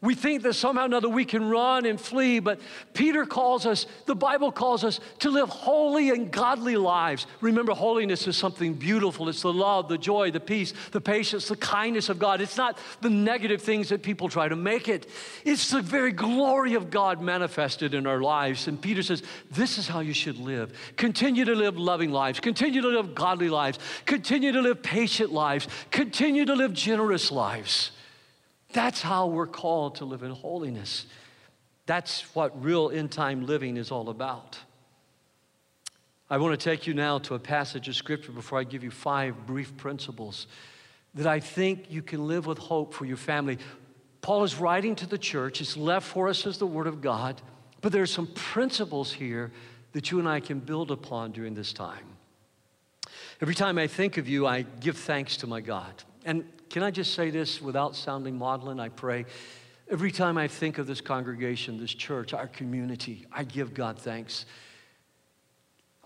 we 0.06 0.14
think 0.14 0.44
that 0.44 0.54
somehow 0.54 0.82
or 0.82 0.86
another 0.86 1.08
we 1.08 1.24
can 1.24 1.48
run 1.48 1.84
and 1.84 2.00
flee, 2.00 2.38
but 2.38 2.60
Peter 2.94 3.26
calls 3.26 3.66
us, 3.66 3.86
the 4.06 4.14
Bible 4.14 4.52
calls 4.52 4.84
us 4.84 5.00
to 5.18 5.30
live 5.30 5.48
holy 5.48 6.10
and 6.10 6.30
godly 6.30 6.76
lives. 6.76 7.26
Remember, 7.40 7.72
holiness 7.72 8.28
is 8.28 8.36
something 8.36 8.74
beautiful. 8.74 9.28
It's 9.28 9.42
the 9.42 9.52
love, 9.52 9.88
the 9.88 9.98
joy, 9.98 10.30
the 10.30 10.38
peace, 10.38 10.72
the 10.92 11.00
patience, 11.00 11.48
the 11.48 11.56
kindness 11.56 12.08
of 12.08 12.20
God. 12.20 12.40
It's 12.40 12.56
not 12.56 12.78
the 13.00 13.10
negative 13.10 13.60
things 13.60 13.88
that 13.88 14.04
people 14.04 14.28
try 14.28 14.46
to 14.46 14.54
make 14.54 14.88
it, 14.88 15.10
it's 15.44 15.70
the 15.70 15.82
very 15.82 16.12
glory 16.12 16.74
of 16.74 16.88
God 16.88 17.20
manifested 17.20 17.92
in 17.92 18.06
our 18.06 18.20
lives. 18.20 18.68
And 18.68 18.80
Peter 18.80 19.02
says, 19.02 19.24
This 19.50 19.76
is 19.76 19.88
how 19.88 20.00
you 20.00 20.14
should 20.14 20.38
live. 20.38 20.72
Continue 20.96 21.44
to 21.44 21.54
live 21.56 21.76
loving 21.78 22.12
lives, 22.12 22.38
continue 22.38 22.80
to 22.80 22.88
live 22.88 23.12
godly 23.16 23.48
lives, 23.48 23.80
continue 24.04 24.52
to 24.52 24.62
live 24.62 24.84
patient 24.84 25.32
lives, 25.32 25.66
continue 25.90 26.44
to 26.44 26.54
live 26.54 26.72
generous 26.72 27.32
lives. 27.32 27.90
That's 28.76 29.00
how 29.00 29.28
we're 29.28 29.46
called 29.46 29.94
to 29.96 30.04
live 30.04 30.22
in 30.22 30.32
holiness. 30.32 31.06
That's 31.86 32.20
what 32.34 32.62
real 32.62 32.90
end 32.90 33.10
time 33.10 33.46
living 33.46 33.78
is 33.78 33.90
all 33.90 34.10
about. 34.10 34.58
I 36.28 36.36
want 36.36 36.60
to 36.60 36.62
take 36.62 36.86
you 36.86 36.92
now 36.92 37.18
to 37.20 37.36
a 37.36 37.38
passage 37.38 37.88
of 37.88 37.96
scripture 37.96 38.32
before 38.32 38.60
I 38.60 38.64
give 38.64 38.84
you 38.84 38.90
five 38.90 39.46
brief 39.46 39.74
principles 39.78 40.46
that 41.14 41.26
I 41.26 41.40
think 41.40 41.86
you 41.90 42.02
can 42.02 42.26
live 42.26 42.44
with 42.44 42.58
hope 42.58 42.92
for 42.92 43.06
your 43.06 43.16
family. 43.16 43.56
Paul 44.20 44.44
is 44.44 44.56
writing 44.56 44.94
to 44.96 45.06
the 45.06 45.16
church, 45.16 45.62
it's 45.62 45.78
left 45.78 46.06
for 46.06 46.28
us 46.28 46.46
as 46.46 46.58
the 46.58 46.66
Word 46.66 46.86
of 46.86 47.00
God, 47.00 47.40
but 47.80 47.92
there 47.92 48.02
are 48.02 48.06
some 48.06 48.26
principles 48.26 49.10
here 49.10 49.52
that 49.92 50.10
you 50.10 50.18
and 50.18 50.28
I 50.28 50.40
can 50.40 50.58
build 50.58 50.90
upon 50.90 51.32
during 51.32 51.54
this 51.54 51.72
time. 51.72 52.04
Every 53.40 53.54
time 53.54 53.78
I 53.78 53.86
think 53.86 54.18
of 54.18 54.28
you, 54.28 54.46
I 54.46 54.66
give 54.80 54.98
thanks 54.98 55.38
to 55.38 55.46
my 55.46 55.62
God. 55.62 55.94
And 56.26 56.44
can 56.70 56.82
I 56.82 56.90
just 56.90 57.14
say 57.14 57.30
this 57.30 57.60
without 57.60 57.94
sounding 57.94 58.36
maudlin? 58.36 58.80
I 58.80 58.88
pray. 58.88 59.26
Every 59.88 60.10
time 60.10 60.36
I 60.36 60.48
think 60.48 60.78
of 60.78 60.86
this 60.86 61.00
congregation, 61.00 61.78
this 61.78 61.94
church, 61.94 62.34
our 62.34 62.48
community, 62.48 63.26
I 63.32 63.44
give 63.44 63.72
God 63.72 63.98
thanks. 63.98 64.46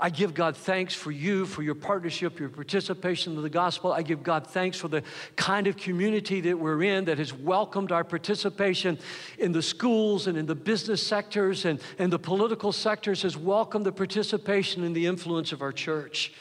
I 0.03 0.09
give 0.09 0.33
God 0.33 0.57
thanks 0.57 0.95
for 0.95 1.11
you, 1.11 1.45
for 1.45 1.63
your 1.63 1.75
partnership, 1.75 2.41
your 2.41 2.49
participation 2.49 3.37
in 3.37 3.43
the 3.43 3.51
gospel. 3.51 3.93
I 3.93 4.01
give 4.01 4.23
God 4.23 4.47
thanks 4.47 4.79
for 4.79 4.89
the 4.89 5.03
kind 5.37 5.67
of 5.67 5.77
community 5.77 6.41
that 6.41 6.59
we're 6.59 6.83
in 6.83 7.05
that 7.05 7.19
has 7.19 7.35
welcomed 7.35 7.93
our 7.93 8.03
participation 8.03 8.99
in 9.39 9.53
the 9.53 9.61
schools 9.61 10.27
and 10.27 10.39
in 10.39 10.47
the 10.47 10.55
business 10.55 11.07
sectors 11.07 11.67
and, 11.67 11.81
and 11.99 12.11
the 12.11 12.19
political 12.19 12.73
sectors, 12.73 13.23
has 13.23 13.37
welcomed 13.37 13.85
the 13.85 13.93
participation 13.93 14.85
and 14.85 14.97
the 14.97 15.05
influence 15.05 15.53
of 15.53 15.61
our 15.61 15.73
church. 15.73 16.33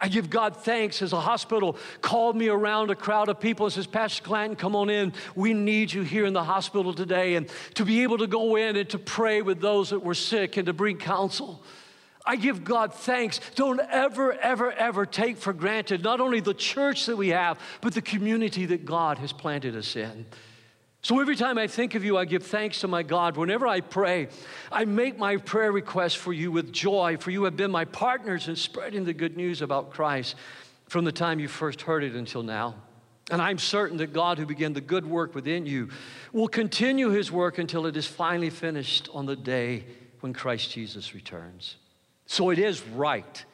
I 0.00 0.08
give 0.08 0.30
God 0.30 0.56
thanks 0.56 1.02
as 1.02 1.12
a 1.12 1.20
hospital 1.20 1.76
called 2.00 2.34
me 2.34 2.48
around 2.48 2.90
a 2.90 2.94
crowd 2.94 3.28
of 3.28 3.38
people 3.38 3.66
and 3.66 3.72
says, 3.72 3.86
Pastor 3.86 4.22
Clanton, 4.22 4.56
come 4.56 4.74
on 4.74 4.88
in. 4.88 5.12
We 5.34 5.52
need 5.52 5.92
you 5.92 6.02
here 6.02 6.24
in 6.24 6.32
the 6.32 6.44
hospital 6.44 6.94
today. 6.94 7.34
And 7.34 7.48
to 7.74 7.84
be 7.84 8.02
able 8.02 8.16
to 8.18 8.26
go 8.26 8.56
in 8.56 8.76
and 8.76 8.88
to 8.90 8.98
pray 8.98 9.42
with 9.42 9.60
those 9.60 9.90
that 9.90 10.00
were 10.00 10.14
sick 10.14 10.56
and 10.56 10.66
to 10.66 10.72
bring 10.72 10.96
counsel. 10.96 11.62
I 12.24 12.36
give 12.36 12.64
God 12.64 12.94
thanks. 12.94 13.40
Don't 13.54 13.80
ever, 13.80 14.32
ever, 14.32 14.72
ever 14.72 15.04
take 15.04 15.36
for 15.36 15.52
granted 15.52 16.02
not 16.02 16.20
only 16.20 16.40
the 16.40 16.54
church 16.54 17.06
that 17.06 17.16
we 17.16 17.28
have, 17.28 17.58
but 17.80 17.92
the 17.92 18.02
community 18.02 18.66
that 18.66 18.84
God 18.84 19.18
has 19.18 19.32
planted 19.32 19.76
us 19.76 19.96
in. 19.96 20.26
So 21.02 21.18
every 21.18 21.36
time 21.36 21.56
I 21.56 21.66
think 21.66 21.94
of 21.94 22.04
you, 22.04 22.18
I 22.18 22.26
give 22.26 22.42
thanks 22.42 22.80
to 22.80 22.88
my 22.88 23.02
God. 23.02 23.36
Whenever 23.36 23.66
I 23.66 23.80
pray, 23.80 24.28
I 24.70 24.84
make 24.84 25.18
my 25.18 25.38
prayer 25.38 25.72
request 25.72 26.18
for 26.18 26.32
you 26.32 26.52
with 26.52 26.72
joy, 26.72 27.16
for 27.18 27.30
you 27.30 27.44
have 27.44 27.56
been 27.56 27.70
my 27.70 27.86
partners 27.86 28.48
in 28.48 28.56
spreading 28.56 29.04
the 29.04 29.14
good 29.14 29.36
news 29.36 29.62
about 29.62 29.90
Christ 29.90 30.34
from 30.88 31.04
the 31.04 31.12
time 31.12 31.40
you 31.40 31.48
first 31.48 31.82
heard 31.82 32.04
it 32.04 32.14
until 32.14 32.42
now. 32.42 32.74
And 33.30 33.40
I'm 33.40 33.58
certain 33.58 33.96
that 33.98 34.12
God, 34.12 34.38
who 34.38 34.44
began 34.44 34.72
the 34.72 34.80
good 34.80 35.06
work 35.06 35.34
within 35.34 35.64
you, 35.64 35.88
will 36.32 36.48
continue 36.48 37.10
his 37.10 37.30
work 37.30 37.58
until 37.58 37.86
it 37.86 37.96
is 37.96 38.06
finally 38.06 38.50
finished 38.50 39.08
on 39.14 39.24
the 39.24 39.36
day 39.36 39.84
when 40.18 40.32
Christ 40.32 40.72
Jesus 40.72 41.14
returns. 41.14 41.76
So 42.26 42.50
it 42.50 42.58
is 42.58 42.82
right. 42.88 43.44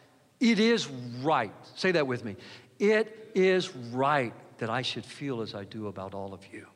It 0.41 0.59
is 0.59 0.89
right. 1.23 1.53
Say 1.77 1.93
that 1.93 2.07
with 2.07 2.25
me. 2.25 2.37
It 2.79 3.31
is 3.35 3.75
right 3.75 4.33
that 4.59 4.71
I 4.71 4.83
should 4.83 5.05
feel 5.05 5.43
as 5.43 5.55
I 5.55 5.65
do 5.65 5.87
about 5.89 6.15
all 6.15 6.33
of 6.33 6.41
you, 6.53 6.67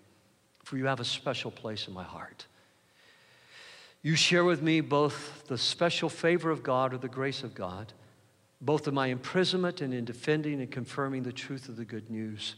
for 0.71 0.77
you 0.77 0.87
have 0.87 1.01
a 1.01 1.05
special 1.05 1.51
place 1.51 1.89
in 1.89 1.95
my 1.95 2.05
heart. 2.05 2.47
You 4.03 4.15
share 4.15 4.45
with 4.45 4.63
me 4.63 4.81
both 4.81 5.43
the 5.49 5.59
special 5.59 6.09
favor 6.09 6.49
of 6.49 6.63
God 6.63 6.95
or 6.95 6.99
the 6.99 7.09
grace 7.09 7.43
of 7.43 7.57
God, 7.57 7.93
both 8.61 8.87
in 8.87 8.95
my 8.95 9.09
imprisonment 9.09 9.81
and 9.81 9.93
in 9.93 10.05
defending 10.05 10.61
and 10.61 10.71
confirming 10.71 11.25
the 11.25 11.33
truth 11.33 11.69
of 11.69 11.75
the 11.75 11.85
good 11.85 12.09
news. 12.09 12.55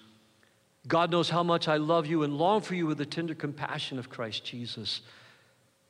God 0.87 1.11
knows 1.11 1.31
how 1.31 1.42
much 1.42 1.69
I 1.69 1.78
love 1.78 2.04
you 2.04 2.23
and 2.23 2.37
long 2.37 2.61
for 2.61 2.75
you 2.75 2.87
with 2.87 2.99
the 2.99 3.07
tender 3.07 3.35
compassion 3.35 3.99
of 3.99 4.11
Christ 4.11 4.45
Jesus. 4.45 5.00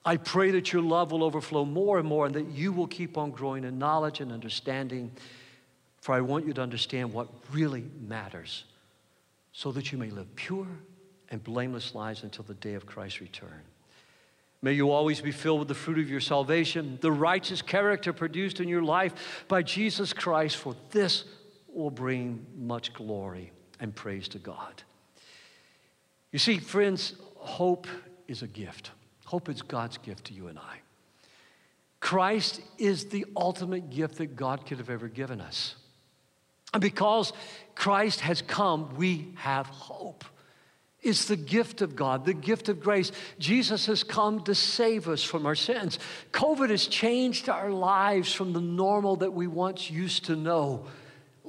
I 0.04 0.16
pray 0.16 0.52
that 0.52 0.72
your 0.72 0.82
love 0.82 1.10
will 1.10 1.24
overflow 1.24 1.64
more 1.64 1.98
and 1.98 2.06
more 2.06 2.26
and 2.26 2.36
that 2.36 2.50
you 2.50 2.72
will 2.72 2.86
keep 2.86 3.18
on 3.18 3.32
growing 3.32 3.64
in 3.64 3.80
knowledge 3.80 4.20
and 4.20 4.30
understanding. 4.30 5.10
For 6.02 6.14
I 6.14 6.20
want 6.20 6.46
you 6.46 6.52
to 6.52 6.62
understand 6.62 7.12
what 7.12 7.26
really 7.50 7.82
matters 8.00 8.62
so 9.52 9.72
that 9.72 9.90
you 9.90 9.98
may 9.98 10.10
live 10.10 10.36
pure 10.36 10.68
and 11.32 11.42
blameless 11.42 11.94
lives 11.94 12.22
until 12.22 12.44
the 12.44 12.54
day 12.54 12.74
of 12.74 12.86
Christ's 12.86 13.20
return. 13.20 13.62
May 14.60 14.74
you 14.74 14.92
always 14.92 15.20
be 15.20 15.32
filled 15.32 15.58
with 15.58 15.68
the 15.68 15.74
fruit 15.74 15.98
of 15.98 16.08
your 16.08 16.20
salvation, 16.20 16.98
the 17.00 17.10
righteous 17.10 17.62
character 17.62 18.12
produced 18.12 18.60
in 18.60 18.68
your 18.68 18.82
life 18.82 19.44
by 19.48 19.62
Jesus 19.62 20.12
Christ, 20.12 20.56
for 20.56 20.76
this 20.90 21.24
will 21.74 21.90
bring 21.90 22.46
much 22.56 22.92
glory 22.92 23.50
and 23.80 23.92
praise 23.92 24.28
to 24.28 24.38
God. 24.38 24.82
You 26.30 26.38
see, 26.38 26.58
friends, 26.58 27.14
hope 27.34 27.88
is 28.28 28.42
a 28.42 28.46
gift. 28.46 28.92
Hope 29.24 29.48
is 29.48 29.62
God's 29.62 29.98
gift 29.98 30.26
to 30.26 30.34
you 30.34 30.46
and 30.46 30.58
I. 30.58 30.78
Christ 31.98 32.60
is 32.78 33.06
the 33.06 33.24
ultimate 33.36 33.90
gift 33.90 34.18
that 34.18 34.36
God 34.36 34.66
could 34.66 34.78
have 34.78 34.90
ever 34.90 35.08
given 35.08 35.40
us. 35.40 35.76
And 36.74 36.80
because 36.80 37.32
Christ 37.74 38.20
has 38.20 38.42
come, 38.42 38.94
we 38.96 39.32
have 39.36 39.66
hope. 39.66 40.24
It's 41.02 41.24
the 41.24 41.36
gift 41.36 41.82
of 41.82 41.96
God, 41.96 42.24
the 42.24 42.34
gift 42.34 42.68
of 42.68 42.80
grace. 42.80 43.10
Jesus 43.38 43.86
has 43.86 44.04
come 44.04 44.44
to 44.44 44.54
save 44.54 45.08
us 45.08 45.24
from 45.24 45.46
our 45.46 45.56
sins. 45.56 45.98
COVID 46.32 46.70
has 46.70 46.86
changed 46.86 47.48
our 47.48 47.70
lives 47.70 48.32
from 48.32 48.52
the 48.52 48.60
normal 48.60 49.16
that 49.16 49.32
we 49.32 49.48
once 49.48 49.90
used 49.90 50.26
to 50.26 50.36
know. 50.36 50.86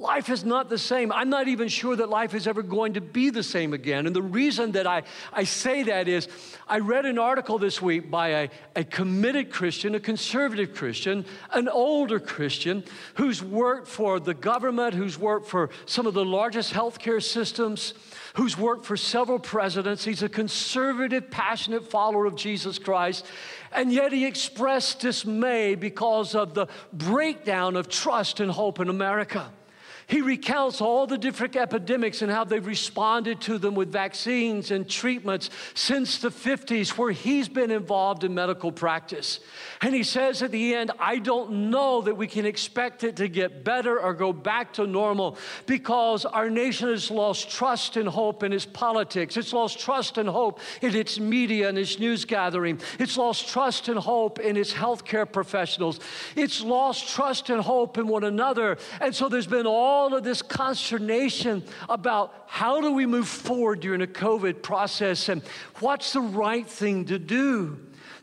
Life 0.04 0.28
is 0.28 0.44
not 0.44 0.68
the 0.68 0.76
same. 0.76 1.10
I'm 1.10 1.30
not 1.30 1.48
even 1.48 1.66
sure 1.66 1.96
that 1.96 2.10
life 2.10 2.34
is 2.34 2.46
ever 2.46 2.62
going 2.62 2.92
to 2.92 3.00
be 3.00 3.30
the 3.30 3.42
same 3.42 3.72
again. 3.72 4.06
And 4.06 4.14
the 4.14 4.20
reason 4.20 4.72
that 4.72 4.86
I, 4.86 5.02
I 5.32 5.44
say 5.44 5.82
that 5.84 6.08
is 6.08 6.28
I 6.68 6.80
read 6.80 7.06
an 7.06 7.18
article 7.18 7.58
this 7.58 7.80
week 7.80 8.10
by 8.10 8.28
a, 8.28 8.48
a 8.76 8.84
committed 8.84 9.50
Christian, 9.50 9.94
a 9.94 10.00
conservative 10.00 10.74
Christian, 10.74 11.24
an 11.52 11.70
older 11.70 12.20
Christian 12.20 12.84
who's 13.14 13.42
worked 13.42 13.88
for 13.88 14.20
the 14.20 14.34
government, 14.34 14.92
who's 14.92 15.18
worked 15.18 15.48
for 15.48 15.70
some 15.86 16.06
of 16.06 16.12
the 16.12 16.22
largest 16.22 16.74
healthcare 16.74 17.22
systems, 17.22 17.94
who's 18.34 18.58
worked 18.58 18.84
for 18.84 18.98
several 18.98 19.38
presidents. 19.38 20.04
He's 20.04 20.22
a 20.22 20.28
conservative, 20.28 21.30
passionate 21.30 21.90
follower 21.90 22.26
of 22.26 22.36
Jesus 22.36 22.78
Christ. 22.78 23.24
And 23.72 23.90
yet 23.90 24.12
he 24.12 24.26
expressed 24.26 25.00
dismay 25.00 25.76
because 25.76 26.34
of 26.34 26.52
the 26.52 26.66
breakdown 26.92 27.74
of 27.74 27.88
trust 27.88 28.40
and 28.40 28.50
hope 28.50 28.80
in 28.80 28.90
America. 28.90 29.50
He 30.06 30.20
recounts 30.20 30.80
all 30.80 31.06
the 31.06 31.16
different 31.16 31.56
epidemics 31.56 32.20
and 32.20 32.30
how 32.30 32.44
they've 32.44 32.66
responded 32.66 33.40
to 33.42 33.58
them 33.58 33.74
with 33.74 33.90
vaccines 33.90 34.70
and 34.70 34.88
treatments 34.88 35.50
since 35.74 36.18
the 36.18 36.28
50s, 36.28 36.98
where 36.98 37.12
he's 37.12 37.48
been 37.48 37.70
involved 37.70 38.22
in 38.22 38.34
medical 38.34 38.70
practice. 38.70 39.40
And 39.80 39.94
he 39.94 40.02
says 40.02 40.42
at 40.42 40.50
the 40.50 40.74
end, 40.74 40.90
I 40.98 41.18
don't 41.18 41.70
know 41.70 42.02
that 42.02 42.16
we 42.16 42.26
can 42.26 42.44
expect 42.44 43.04
it 43.04 43.16
to 43.16 43.28
get 43.28 43.64
better 43.64 43.98
or 43.98 44.12
go 44.12 44.32
back 44.32 44.74
to 44.74 44.86
normal 44.86 45.38
because 45.66 46.24
our 46.24 46.50
nation 46.50 46.88
has 46.88 47.10
lost 47.10 47.50
trust 47.50 47.96
and 47.96 48.08
hope 48.08 48.42
in 48.42 48.52
its 48.52 48.66
politics. 48.66 49.36
It's 49.36 49.52
lost 49.52 49.78
trust 49.78 50.18
and 50.18 50.28
hope 50.28 50.60
in 50.82 50.94
its 50.94 51.18
media 51.18 51.68
and 51.68 51.78
its 51.78 51.98
news 51.98 52.24
gathering. 52.24 52.80
It's 52.98 53.16
lost 53.16 53.48
trust 53.48 53.88
and 53.88 53.98
hope 53.98 54.38
in 54.38 54.56
its 54.56 54.72
healthcare 54.72 55.30
professionals. 55.30 56.00
It's 56.36 56.62
lost 56.62 57.08
trust 57.08 57.48
and 57.48 57.62
hope 57.62 57.96
in 57.96 58.06
one 58.06 58.24
another. 58.24 58.76
And 59.00 59.14
so 59.14 59.28
there's 59.28 59.46
been 59.46 59.66
all 59.66 59.93
all 59.94 60.14
of 60.14 60.24
this 60.24 60.42
consternation 60.42 61.62
about 61.88 62.34
how 62.46 62.80
do 62.80 62.92
we 62.92 63.06
move 63.06 63.28
forward 63.28 63.78
during 63.80 64.02
a 64.02 64.06
COVID 64.06 64.60
process 64.60 65.28
and 65.28 65.40
what's 65.78 66.12
the 66.12 66.20
right 66.20 66.66
thing 66.66 67.04
to 67.06 67.18
do. 67.18 67.78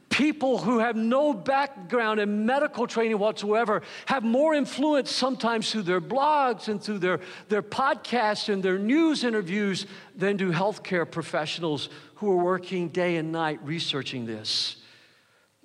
People 0.09 0.57
who 0.57 0.79
have 0.79 0.97
no 0.97 1.33
background 1.33 2.19
in 2.19 2.45
medical 2.45 2.85
training 2.85 3.17
whatsoever 3.17 3.81
have 4.07 4.23
more 4.23 4.53
influence 4.53 5.09
sometimes 5.09 5.71
through 5.71 5.83
their 5.83 6.01
blogs 6.01 6.67
and 6.67 6.83
through 6.83 6.99
their, 6.99 7.21
their 7.47 7.63
podcasts 7.63 8.53
and 8.53 8.61
their 8.61 8.77
news 8.77 9.23
interviews 9.23 9.85
than 10.13 10.35
do 10.35 10.51
healthcare 10.51 11.09
professionals 11.09 11.87
who 12.15 12.29
are 12.29 12.43
working 12.43 12.89
day 12.89 13.15
and 13.15 13.31
night 13.31 13.59
researching 13.63 14.25
this. 14.25 14.75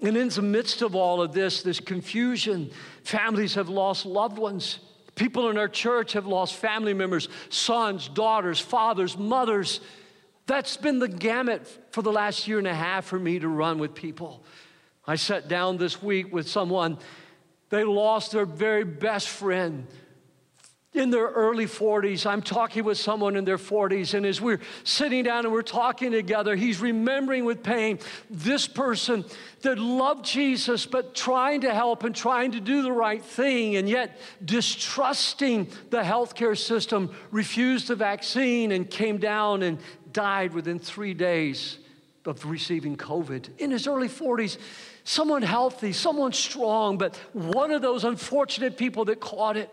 And 0.00 0.16
in 0.16 0.28
the 0.28 0.42
midst 0.42 0.80
of 0.82 0.94
all 0.94 1.20
of 1.20 1.32
this, 1.32 1.62
this 1.62 1.80
confusion, 1.80 2.70
families 3.02 3.54
have 3.54 3.68
lost 3.68 4.06
loved 4.06 4.38
ones. 4.38 4.78
People 5.16 5.49
in 5.49 5.58
our 5.58 5.68
church 5.68 6.12
have 6.12 6.26
lost 6.26 6.54
family 6.54 6.94
members, 6.94 7.28
sons, 7.49 8.06
daughters, 8.06 8.61
fathers, 8.61 9.18
mothers. 9.18 9.80
That's 10.46 10.76
been 10.76 11.00
the 11.00 11.08
gamut 11.08 11.66
for 11.90 12.02
the 12.02 12.12
last 12.12 12.46
year 12.46 12.58
and 12.58 12.66
a 12.66 12.75
half 12.75 13.06
for 13.06 13.18
me 13.18 13.38
to 13.40 13.49
run 13.49 13.78
with 13.78 13.94
people. 13.94 14.44
I 15.06 15.16
sat 15.16 15.49
down 15.49 15.78
this 15.78 16.02
week 16.02 16.32
with 16.32 16.49
someone, 16.49 16.99
they 17.70 17.82
lost 17.82 18.32
their 18.32 18.46
very 18.46 18.85
best 18.85 19.28
friend 19.28 19.87
in 20.95 21.11
their 21.11 21.26
early 21.26 21.66
40s. 21.66 22.26
I'm 22.26 22.40
talking 22.40 22.83
with 22.83 22.97
someone 22.97 23.37
in 23.37 23.45
their 23.45 23.59
40s, 23.59 24.14
and 24.14 24.25
as 24.25 24.40
we're 24.40 24.61
sitting 24.83 25.25
down 25.25 25.45
and 25.45 25.52
we're 25.52 25.62
talking 25.62 26.11
together, 26.11 26.57
he's 26.57 26.81
remembering 26.81 27.45
with 27.45 27.62
pain 27.62 27.99
this 28.31 28.66
person 28.66 29.25
that 29.61 29.78
loved 29.78 30.25
Jesus, 30.25 30.87
but 30.87 31.14
trying 31.14 31.61
to 31.62 31.75
help 31.75 32.05
and 32.05 32.14
trying 32.14 32.52
to 32.52 32.61
do 32.61 32.83
the 32.83 32.93
right 32.93 33.23
thing, 33.23 33.76
and 33.76 33.88
yet 33.88 34.19
distrusting 34.45 35.69
the 35.90 36.02
healthcare 36.02 36.57
system, 36.57 37.14
refused 37.31 37.88
the 37.88 37.97
vaccine 37.97 38.73
and 38.73 38.88
came 38.88 39.19
down 39.19 39.62
and 39.62 39.78
died 40.12 40.55
within 40.55 40.78
three 40.78 41.12
days 41.12 41.78
of 42.25 42.45
receiving 42.47 42.97
COVID 42.97 43.50
in 43.59 43.71
his 43.71 43.87
early 43.87 44.09
40s. 44.09 44.57
Someone 45.05 45.43
healthy, 45.43 45.93
someone 45.93 46.33
strong, 46.33 46.97
but 46.99 47.16
one 47.33 47.71
of 47.71 47.83
those 47.83 48.02
unfortunate 48.05 48.76
people 48.76 49.05
that 49.05 49.21
caught 49.21 49.57
it. 49.57 49.71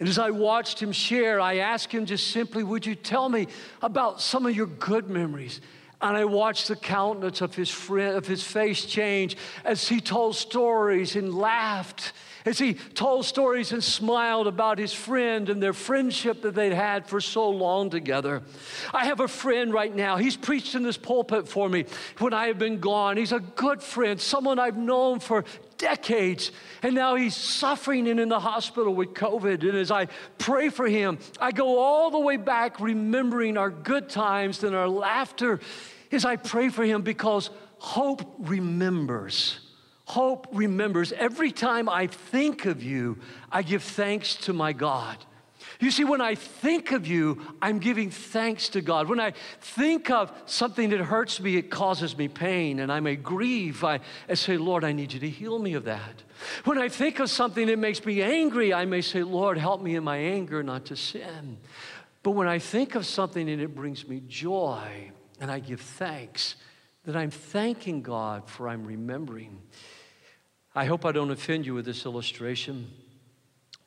And 0.00 0.08
as 0.08 0.18
I 0.18 0.30
watched 0.30 0.82
him 0.82 0.92
share, 0.92 1.40
I 1.40 1.58
asked 1.58 1.92
him 1.92 2.04
just 2.04 2.28
simply, 2.28 2.64
Would 2.64 2.84
you 2.84 2.94
tell 2.94 3.28
me 3.28 3.46
about 3.80 4.20
some 4.20 4.44
of 4.46 4.56
your 4.56 4.66
good 4.66 5.08
memories? 5.08 5.60
And 6.00 6.16
I 6.16 6.24
watched 6.24 6.68
the 6.68 6.76
countenance 6.76 7.40
of 7.40 7.54
his 7.54 7.70
friend, 7.70 8.16
of 8.16 8.26
his 8.26 8.42
face 8.42 8.84
change 8.84 9.36
as 9.64 9.88
he 9.88 10.00
told 10.00 10.36
stories 10.36 11.16
and 11.16 11.34
laughed 11.34 12.12
as 12.44 12.58
he 12.58 12.74
told 12.74 13.24
stories 13.24 13.72
and 13.72 13.82
smiled 13.82 14.46
about 14.46 14.78
his 14.78 14.92
friend 14.92 15.48
and 15.48 15.62
their 15.62 15.72
friendship 15.72 16.42
that 16.42 16.54
they'd 16.54 16.72
had 16.72 17.06
for 17.06 17.20
so 17.20 17.48
long 17.48 17.90
together. 17.90 18.42
I 18.92 19.06
have 19.06 19.20
a 19.20 19.28
friend 19.28 19.72
right 19.72 19.94
now. 19.94 20.16
He's 20.16 20.36
preached 20.36 20.74
in 20.74 20.82
this 20.82 20.96
pulpit 20.96 21.48
for 21.48 21.68
me 21.68 21.86
when 22.18 22.34
I 22.34 22.48
have 22.48 22.58
been 22.58 22.80
gone. 22.80 23.16
He's 23.16 23.32
a 23.32 23.40
good 23.40 23.82
friend, 23.82 24.20
someone 24.20 24.58
I've 24.58 24.76
known 24.76 25.20
for 25.20 25.44
decades. 25.78 26.52
And 26.82 26.94
now 26.94 27.14
he's 27.14 27.34
suffering 27.34 28.08
and 28.08 28.20
in 28.20 28.28
the 28.28 28.40
hospital 28.40 28.94
with 28.94 29.14
COVID. 29.14 29.62
And 29.62 29.76
as 29.76 29.90
I 29.90 30.06
pray 30.38 30.68
for 30.68 30.86
him, 30.86 31.18
I 31.40 31.52
go 31.52 31.78
all 31.78 32.10
the 32.10 32.20
way 32.20 32.36
back 32.36 32.80
remembering 32.80 33.56
our 33.56 33.70
good 33.70 34.08
times 34.08 34.62
and 34.64 34.74
our 34.74 34.88
laughter 34.88 35.60
as 36.12 36.24
I 36.24 36.36
pray 36.36 36.68
for 36.68 36.84
him 36.84 37.02
because 37.02 37.50
hope 37.78 38.34
remembers. 38.38 39.63
Hope 40.06 40.46
remembers 40.52 41.12
every 41.12 41.50
time 41.50 41.88
I 41.88 42.06
think 42.06 42.66
of 42.66 42.82
you, 42.82 43.18
I 43.50 43.62
give 43.62 43.82
thanks 43.82 44.34
to 44.36 44.52
my 44.52 44.72
God. 44.72 45.16
You 45.80 45.90
see, 45.90 46.04
when 46.04 46.20
I 46.20 46.34
think 46.34 46.92
of 46.92 47.06
you, 47.06 47.40
I'm 47.60 47.78
giving 47.78 48.10
thanks 48.10 48.68
to 48.70 48.80
God. 48.80 49.08
When 49.08 49.18
I 49.18 49.32
think 49.60 50.10
of 50.10 50.32
something 50.46 50.90
that 50.90 51.00
hurts 51.00 51.40
me, 51.40 51.56
it 51.56 51.70
causes 51.70 52.16
me 52.16 52.28
pain, 52.28 52.80
and 52.80 52.92
I 52.92 53.00
may 53.00 53.16
grieve. 53.16 53.82
I, 53.82 54.00
I 54.28 54.34
say, 54.34 54.56
Lord, 54.56 54.84
I 54.84 54.92
need 54.92 55.12
you 55.12 55.20
to 55.20 55.28
heal 55.28 55.58
me 55.58 55.74
of 55.74 55.84
that. 55.84 56.22
When 56.64 56.78
I 56.78 56.88
think 56.88 57.18
of 57.18 57.30
something 57.30 57.66
that 57.66 57.78
makes 57.78 58.04
me 58.04 58.22
angry, 58.22 58.72
I 58.72 58.84
may 58.84 59.00
say, 59.00 59.22
Lord, 59.22 59.58
help 59.58 59.82
me 59.82 59.96
in 59.96 60.04
my 60.04 60.18
anger 60.18 60.62
not 60.62 60.86
to 60.86 60.96
sin. 60.96 61.58
But 62.22 62.32
when 62.32 62.48
I 62.48 62.58
think 62.58 62.94
of 62.94 63.04
something 63.04 63.48
and 63.48 63.60
it 63.60 63.74
brings 63.74 64.06
me 64.06 64.22
joy, 64.26 65.10
and 65.40 65.50
I 65.50 65.58
give 65.58 65.80
thanks, 65.80 66.56
that 67.04 67.16
I'm 67.16 67.30
thanking 67.30 68.02
God 68.02 68.48
for 68.48 68.68
I'm 68.68 68.84
remembering. 68.84 69.60
I 70.74 70.86
hope 70.86 71.04
I 71.04 71.12
don't 71.12 71.30
offend 71.30 71.66
you 71.66 71.74
with 71.74 71.84
this 71.84 72.04
illustration, 72.04 72.90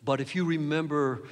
but 0.04 0.22
if 0.22 0.36
you 0.36 0.46
remember, 0.46 1.24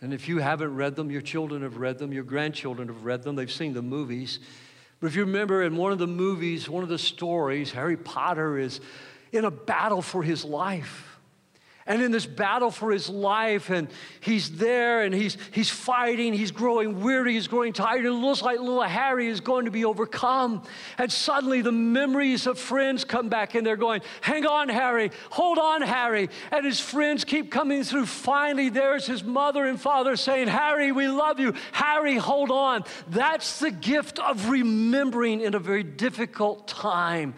and 0.00 0.12
if 0.14 0.28
you 0.28 0.38
haven't 0.38 0.76
read 0.76 0.94
them, 0.94 1.10
your 1.10 1.22
children 1.22 1.62
have 1.62 1.78
read 1.78 1.98
them, 1.98 2.12
your 2.12 2.24
grandchildren 2.24 2.88
have 2.88 3.04
read 3.04 3.22
them, 3.22 3.34
they've 3.34 3.50
seen 3.50 3.72
the 3.72 3.82
movies. 3.82 4.38
But 5.00 5.08
if 5.08 5.16
you 5.16 5.24
remember 5.24 5.62
in 5.62 5.76
one 5.76 5.90
of 5.90 5.98
the 5.98 6.06
movies, 6.06 6.68
one 6.68 6.84
of 6.84 6.88
the 6.88 6.98
stories, 6.98 7.72
Harry 7.72 7.96
Potter 7.96 8.58
is 8.58 8.80
in 9.32 9.44
a 9.44 9.50
battle 9.50 10.02
for 10.02 10.22
his 10.22 10.44
life 10.44 11.11
and 11.86 12.02
in 12.02 12.12
this 12.12 12.26
battle 12.26 12.70
for 12.70 12.90
his 12.90 13.08
life 13.08 13.70
and 13.70 13.88
he's 14.20 14.52
there 14.52 15.02
and 15.02 15.14
he's 15.14 15.36
he's 15.50 15.70
fighting 15.70 16.32
he's 16.32 16.50
growing 16.50 17.00
weary 17.00 17.34
he's 17.34 17.48
growing 17.48 17.72
tired. 17.72 17.98
And 17.98 18.08
it 18.08 18.12
looks 18.12 18.42
like 18.42 18.58
little 18.58 18.82
harry 18.82 19.26
is 19.26 19.40
going 19.40 19.64
to 19.64 19.70
be 19.70 19.84
overcome. 19.84 20.62
And 20.98 21.10
suddenly 21.10 21.62
the 21.62 21.72
memories 21.72 22.46
of 22.46 22.58
friends 22.58 23.04
come 23.04 23.28
back 23.28 23.54
and 23.54 23.66
they're 23.66 23.76
going 23.76 24.02
hang 24.20 24.46
on 24.46 24.68
harry. 24.68 25.10
Hold 25.30 25.58
on 25.58 25.82
harry. 25.82 26.28
And 26.50 26.64
his 26.64 26.80
friends 26.80 27.24
keep 27.24 27.50
coming 27.50 27.82
through. 27.82 28.06
Finally 28.06 28.68
there's 28.68 29.06
his 29.06 29.24
mother 29.24 29.64
and 29.64 29.80
father 29.80 30.16
saying 30.16 30.48
harry 30.48 30.92
we 30.92 31.08
love 31.08 31.40
you. 31.40 31.54
Harry 31.72 32.16
hold 32.16 32.50
on. 32.50 32.84
That's 33.08 33.58
the 33.58 33.70
gift 33.70 34.18
of 34.18 34.48
remembering 34.48 35.40
in 35.40 35.54
a 35.54 35.58
very 35.58 35.82
difficult 35.82 36.68
time 36.68 37.34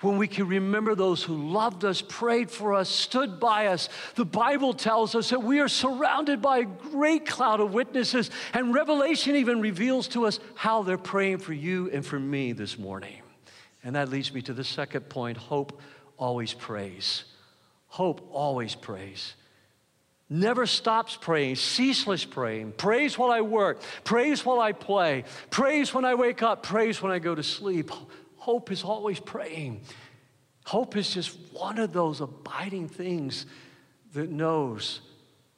when 0.00 0.16
we 0.16 0.26
can 0.26 0.48
remember 0.48 0.94
those 0.94 1.22
who 1.22 1.36
loved 1.52 1.84
us, 1.84 2.02
prayed 2.02 2.50
for 2.50 2.74
us, 2.74 2.88
stood 2.88 3.38
by 3.38 3.66
us. 3.66 3.88
The 4.14 4.24
Bible 4.24 4.72
tells 4.72 5.14
us 5.14 5.30
that 5.30 5.42
we 5.42 5.60
are 5.60 5.68
surrounded 5.68 6.40
by 6.40 6.58
a 6.58 6.64
great 6.64 7.26
cloud 7.26 7.60
of 7.60 7.74
witnesses, 7.74 8.30
and 8.54 8.74
Revelation 8.74 9.36
even 9.36 9.60
reveals 9.60 10.08
to 10.08 10.26
us 10.26 10.40
how 10.54 10.82
they're 10.82 10.98
praying 10.98 11.38
for 11.38 11.52
you 11.52 11.90
and 11.90 12.04
for 12.04 12.18
me 12.18 12.52
this 12.52 12.78
morning. 12.78 13.20
And 13.84 13.96
that 13.96 14.08
leads 14.08 14.32
me 14.32 14.42
to 14.42 14.52
the 14.54 14.64
second 14.64 15.08
point 15.08 15.36
hope 15.36 15.80
always 16.16 16.52
prays. 16.52 17.24
Hope 17.88 18.28
always 18.32 18.74
prays. 18.74 19.34
Never 20.32 20.64
stops 20.64 21.18
praying, 21.20 21.56
ceaseless 21.56 22.24
praying, 22.24 22.72
prays 22.72 23.18
while 23.18 23.32
I 23.32 23.40
work, 23.40 23.82
prays 24.04 24.46
while 24.46 24.60
I 24.60 24.70
play, 24.70 25.24
prays 25.50 25.92
when 25.92 26.04
I 26.04 26.14
wake 26.14 26.40
up, 26.40 26.62
prays 26.62 27.02
when 27.02 27.10
I 27.10 27.18
go 27.18 27.34
to 27.34 27.42
sleep. 27.42 27.90
Hope 28.40 28.72
is 28.72 28.82
always 28.82 29.20
praying. 29.20 29.82
Hope 30.64 30.96
is 30.96 31.12
just 31.12 31.36
one 31.52 31.78
of 31.78 31.92
those 31.92 32.20
abiding 32.20 32.88
things 32.88 33.44
that 34.14 34.30
knows 34.30 35.02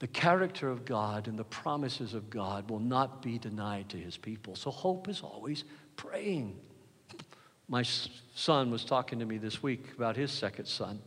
the 0.00 0.08
character 0.08 0.68
of 0.68 0.84
God 0.84 1.28
and 1.28 1.38
the 1.38 1.44
promises 1.44 2.12
of 2.12 2.28
God 2.28 2.68
will 2.68 2.80
not 2.80 3.22
be 3.22 3.38
denied 3.38 3.88
to 3.90 3.96
his 3.96 4.16
people. 4.16 4.56
So 4.56 4.72
hope 4.72 5.08
is 5.08 5.20
always 5.20 5.62
praying. 5.94 6.58
My 7.68 7.84
son 8.34 8.72
was 8.72 8.84
talking 8.84 9.20
to 9.20 9.26
me 9.26 9.38
this 9.38 9.62
week 9.62 9.92
about 9.96 10.16
his 10.16 10.32
second 10.32 10.66
son. 10.66 11.00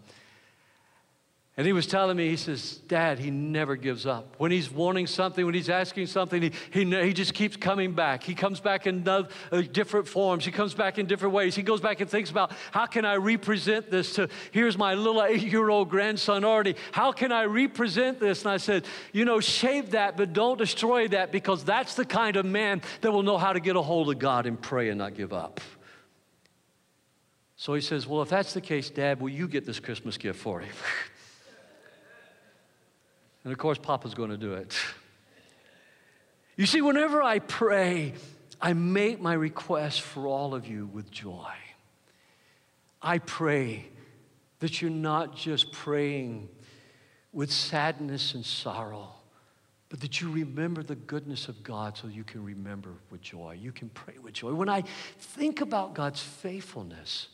And 1.58 1.66
he 1.66 1.72
was 1.72 1.88
telling 1.88 2.18
me, 2.18 2.28
he 2.28 2.36
says, 2.36 2.82
Dad, 2.90 3.18
he 3.18 3.32
never 3.32 3.78
gives 3.78 4.06
up. 4.06 4.36
When 4.40 4.52
he's 4.52 4.70
wanting 4.70 5.08
something, 5.08 5.46
when 5.46 5.56
he's 5.56 5.70
asking 5.70 6.08
something, 6.08 6.42
he, 6.42 6.52
he, 6.70 6.84
he 6.84 7.14
just 7.14 7.34
keeps 7.34 7.56
coming 7.56 7.94
back. 7.94 8.24
He 8.24 8.36
comes 8.36 8.60
back 8.60 8.88
in 8.88 9.08
uh, 9.08 9.24
different 9.72 10.06
forms. 10.06 10.44
He 10.44 10.52
comes 10.52 10.74
back 10.74 10.98
in 10.98 11.06
different 11.06 11.34
ways. 11.34 11.56
He 11.56 11.64
goes 11.64 11.80
back 11.80 12.02
and 12.02 12.10
thinks 12.10 12.30
about, 12.30 12.52
how 12.72 12.88
can 12.88 13.06
I 13.06 13.16
represent 13.16 13.90
this 13.90 14.16
to, 14.16 14.28
here's 14.52 14.78
my 14.78 14.96
little 14.96 15.24
eight 15.24 15.44
year 15.44 15.70
old 15.70 15.90
grandson 15.90 16.44
already. 16.44 16.76
How 16.92 17.14
can 17.14 17.32
I 17.32 17.46
represent 17.46 18.20
this? 18.20 18.42
And 18.42 18.52
I 18.52 18.58
said, 18.58 18.86
you 19.14 19.24
know, 19.24 19.40
shape 19.40 19.92
that, 19.92 20.18
but 20.18 20.34
don't 20.34 20.58
destroy 20.58 21.08
that 21.10 21.32
because 21.32 21.64
that's 21.64 21.96
the 21.96 22.06
kind 22.06 22.36
of 22.36 22.46
man 22.46 22.82
that 23.00 23.14
will 23.14 23.24
know 23.24 23.38
how 23.38 23.54
to 23.54 23.62
get 23.62 23.78
a 23.78 23.82
hold 23.82 24.10
of 24.10 24.20
God 24.20 24.46
and 24.46 24.62
pray 24.62 24.90
and 24.90 24.98
not 24.98 25.16
give 25.16 25.32
up. 25.32 25.62
So 27.56 27.74
he 27.76 27.80
says, 27.80 28.06
well, 28.06 28.22
if 28.22 28.28
that's 28.28 28.54
the 28.54 28.60
case, 28.60 28.90
Dad, 28.90 29.22
will 29.22 29.30
you 29.30 29.48
get 29.48 29.66
this 29.66 29.80
Christmas 29.80 30.18
gift 30.18 30.38
for 30.38 30.60
him? 30.60 30.76
And 33.46 33.54
of 33.54 33.60
course, 33.60 33.78
Papa's 33.78 34.16
going 34.16 34.32
to 34.32 34.38
do 34.38 34.56
it. 34.56 34.76
You 36.58 36.66
see, 36.66 36.82
whenever 36.82 37.22
I 37.22 37.40
pray, 37.40 38.14
I 38.60 38.74
make 38.74 39.22
my 39.22 39.34
request 39.34 40.02
for 40.02 40.26
all 40.28 40.56
of 40.56 40.68
you 40.68 40.88
with 40.88 41.12
joy. 41.12 41.54
I 43.02 43.20
pray 43.20 43.86
that 44.60 44.82
you're 44.82 44.90
not 44.90 45.36
just 45.36 45.72
praying 45.72 46.50
with 47.34 47.52
sadness 47.52 48.34
and 48.34 48.44
sorrow, 48.44 49.10
but 49.90 50.00
that 50.00 50.22
you 50.22 50.32
remember 50.32 50.82
the 50.82 50.96
goodness 50.96 51.48
of 51.48 51.62
God 51.62 51.96
so 51.98 52.08
you 52.08 52.24
can 52.24 52.44
remember 52.44 52.94
with 53.12 53.22
joy. 53.22 53.60
You 53.62 53.72
can 53.72 53.90
pray 53.90 54.16
with 54.20 54.34
joy. 54.34 54.54
When 54.54 54.70
I 54.70 54.82
think 55.20 55.62
about 55.62 55.94
God's 55.94 56.22
faithfulness, 56.22 57.28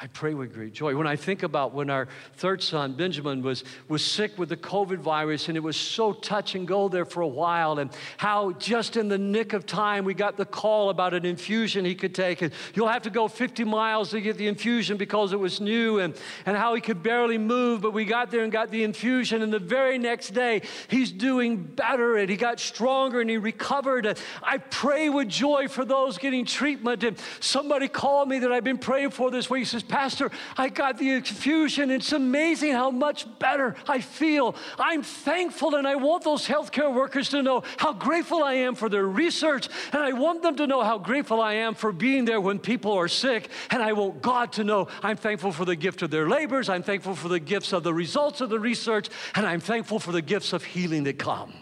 I 0.00 0.06
pray 0.06 0.32
with 0.32 0.54
great 0.54 0.74
joy. 0.74 0.94
When 0.94 1.08
I 1.08 1.16
think 1.16 1.42
about 1.42 1.74
when 1.74 1.90
our 1.90 2.06
third 2.34 2.62
son, 2.62 2.92
Benjamin, 2.92 3.42
was, 3.42 3.64
was 3.88 4.04
sick 4.04 4.38
with 4.38 4.48
the 4.48 4.56
COVID 4.56 4.98
virus, 4.98 5.48
and 5.48 5.56
it 5.56 5.60
was 5.60 5.76
so 5.76 6.12
touch 6.12 6.54
and 6.54 6.68
go 6.68 6.88
there 6.88 7.04
for 7.04 7.20
a 7.20 7.26
while, 7.26 7.80
and 7.80 7.90
how 8.16 8.52
just 8.52 8.96
in 8.96 9.08
the 9.08 9.18
nick 9.18 9.54
of 9.54 9.66
time 9.66 10.04
we 10.04 10.14
got 10.14 10.36
the 10.36 10.44
call 10.44 10.90
about 10.90 11.14
an 11.14 11.26
infusion 11.26 11.84
he 11.84 11.96
could 11.96 12.14
take. 12.14 12.42
And 12.42 12.52
you'll 12.74 12.86
have 12.86 13.02
to 13.02 13.10
go 13.10 13.26
50 13.26 13.64
miles 13.64 14.10
to 14.10 14.20
get 14.20 14.36
the 14.36 14.46
infusion 14.46 14.98
because 14.98 15.32
it 15.32 15.40
was 15.40 15.60
new, 15.60 15.98
and, 15.98 16.14
and 16.46 16.56
how 16.56 16.76
he 16.76 16.80
could 16.80 17.02
barely 17.02 17.36
move. 17.36 17.80
But 17.80 17.92
we 17.92 18.04
got 18.04 18.30
there 18.30 18.44
and 18.44 18.52
got 18.52 18.70
the 18.70 18.84
infusion, 18.84 19.42
and 19.42 19.52
the 19.52 19.58
very 19.58 19.98
next 19.98 20.28
day 20.28 20.62
he's 20.86 21.10
doing 21.10 21.56
better, 21.64 22.18
and 22.18 22.30
he 22.30 22.36
got 22.36 22.60
stronger, 22.60 23.20
and 23.20 23.28
he 23.28 23.36
recovered. 23.36 24.06
And 24.06 24.16
I 24.44 24.58
pray 24.58 25.08
with 25.08 25.28
joy 25.28 25.66
for 25.66 25.84
those 25.84 26.18
getting 26.18 26.44
treatment. 26.44 27.02
And 27.02 27.18
somebody 27.40 27.88
called 27.88 28.28
me 28.28 28.38
that 28.38 28.52
I've 28.52 28.62
been 28.62 28.78
praying 28.78 29.10
for 29.10 29.32
this 29.32 29.50
week. 29.50 29.62
He 29.62 29.64
says, 29.64 29.82
Pastor, 29.88 30.30
I 30.56 30.68
got 30.68 30.98
the 30.98 31.10
infusion. 31.10 31.90
It's 31.90 32.12
amazing 32.12 32.72
how 32.72 32.90
much 32.90 33.26
better 33.38 33.74
I 33.86 34.00
feel. 34.00 34.54
I'm 34.78 35.02
thankful, 35.02 35.74
and 35.74 35.86
I 35.86 35.96
want 35.96 36.24
those 36.24 36.46
healthcare 36.46 36.92
workers 36.92 37.30
to 37.30 37.42
know 37.42 37.62
how 37.78 37.92
grateful 37.92 38.42
I 38.42 38.54
am 38.54 38.74
for 38.74 38.88
their 38.88 39.06
research, 39.06 39.68
and 39.92 40.02
I 40.02 40.12
want 40.12 40.42
them 40.42 40.56
to 40.56 40.66
know 40.66 40.82
how 40.82 40.98
grateful 40.98 41.40
I 41.40 41.54
am 41.54 41.74
for 41.74 41.92
being 41.92 42.24
there 42.24 42.40
when 42.40 42.58
people 42.58 42.92
are 42.92 43.08
sick, 43.08 43.48
and 43.70 43.82
I 43.82 43.92
want 43.92 44.22
God 44.22 44.52
to 44.52 44.64
know 44.64 44.88
I'm 45.02 45.16
thankful 45.16 45.52
for 45.52 45.64
the 45.64 45.76
gift 45.76 46.02
of 46.02 46.10
their 46.10 46.28
labors, 46.28 46.68
I'm 46.68 46.82
thankful 46.82 47.14
for 47.14 47.28
the 47.28 47.40
gifts 47.40 47.72
of 47.72 47.82
the 47.82 47.94
results 47.94 48.40
of 48.40 48.50
the 48.50 48.60
research, 48.60 49.08
and 49.34 49.46
I'm 49.46 49.60
thankful 49.60 49.98
for 49.98 50.12
the 50.12 50.22
gifts 50.22 50.52
of 50.52 50.64
healing 50.64 51.04
that 51.04 51.18
come. 51.18 51.52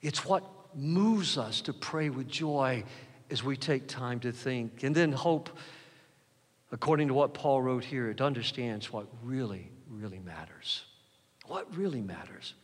It's 0.00 0.24
what 0.24 0.44
moves 0.74 1.36
us 1.36 1.60
to 1.62 1.72
pray 1.72 2.08
with 2.08 2.28
joy 2.28 2.84
as 3.30 3.42
we 3.42 3.56
take 3.56 3.86
time 3.88 4.20
to 4.20 4.32
think. 4.32 4.82
And 4.82 4.94
then 4.94 5.12
hope 5.12 5.50
according 6.72 7.08
to 7.08 7.14
what 7.14 7.34
Paul 7.34 7.62
wrote 7.62 7.84
here, 7.84 8.10
it 8.10 8.20
understands 8.20 8.92
what 8.92 9.06
really, 9.22 9.70
really 9.88 10.18
matters. 10.18 10.84
What 11.46 11.74
really 11.76 12.02
matters. 12.02 12.54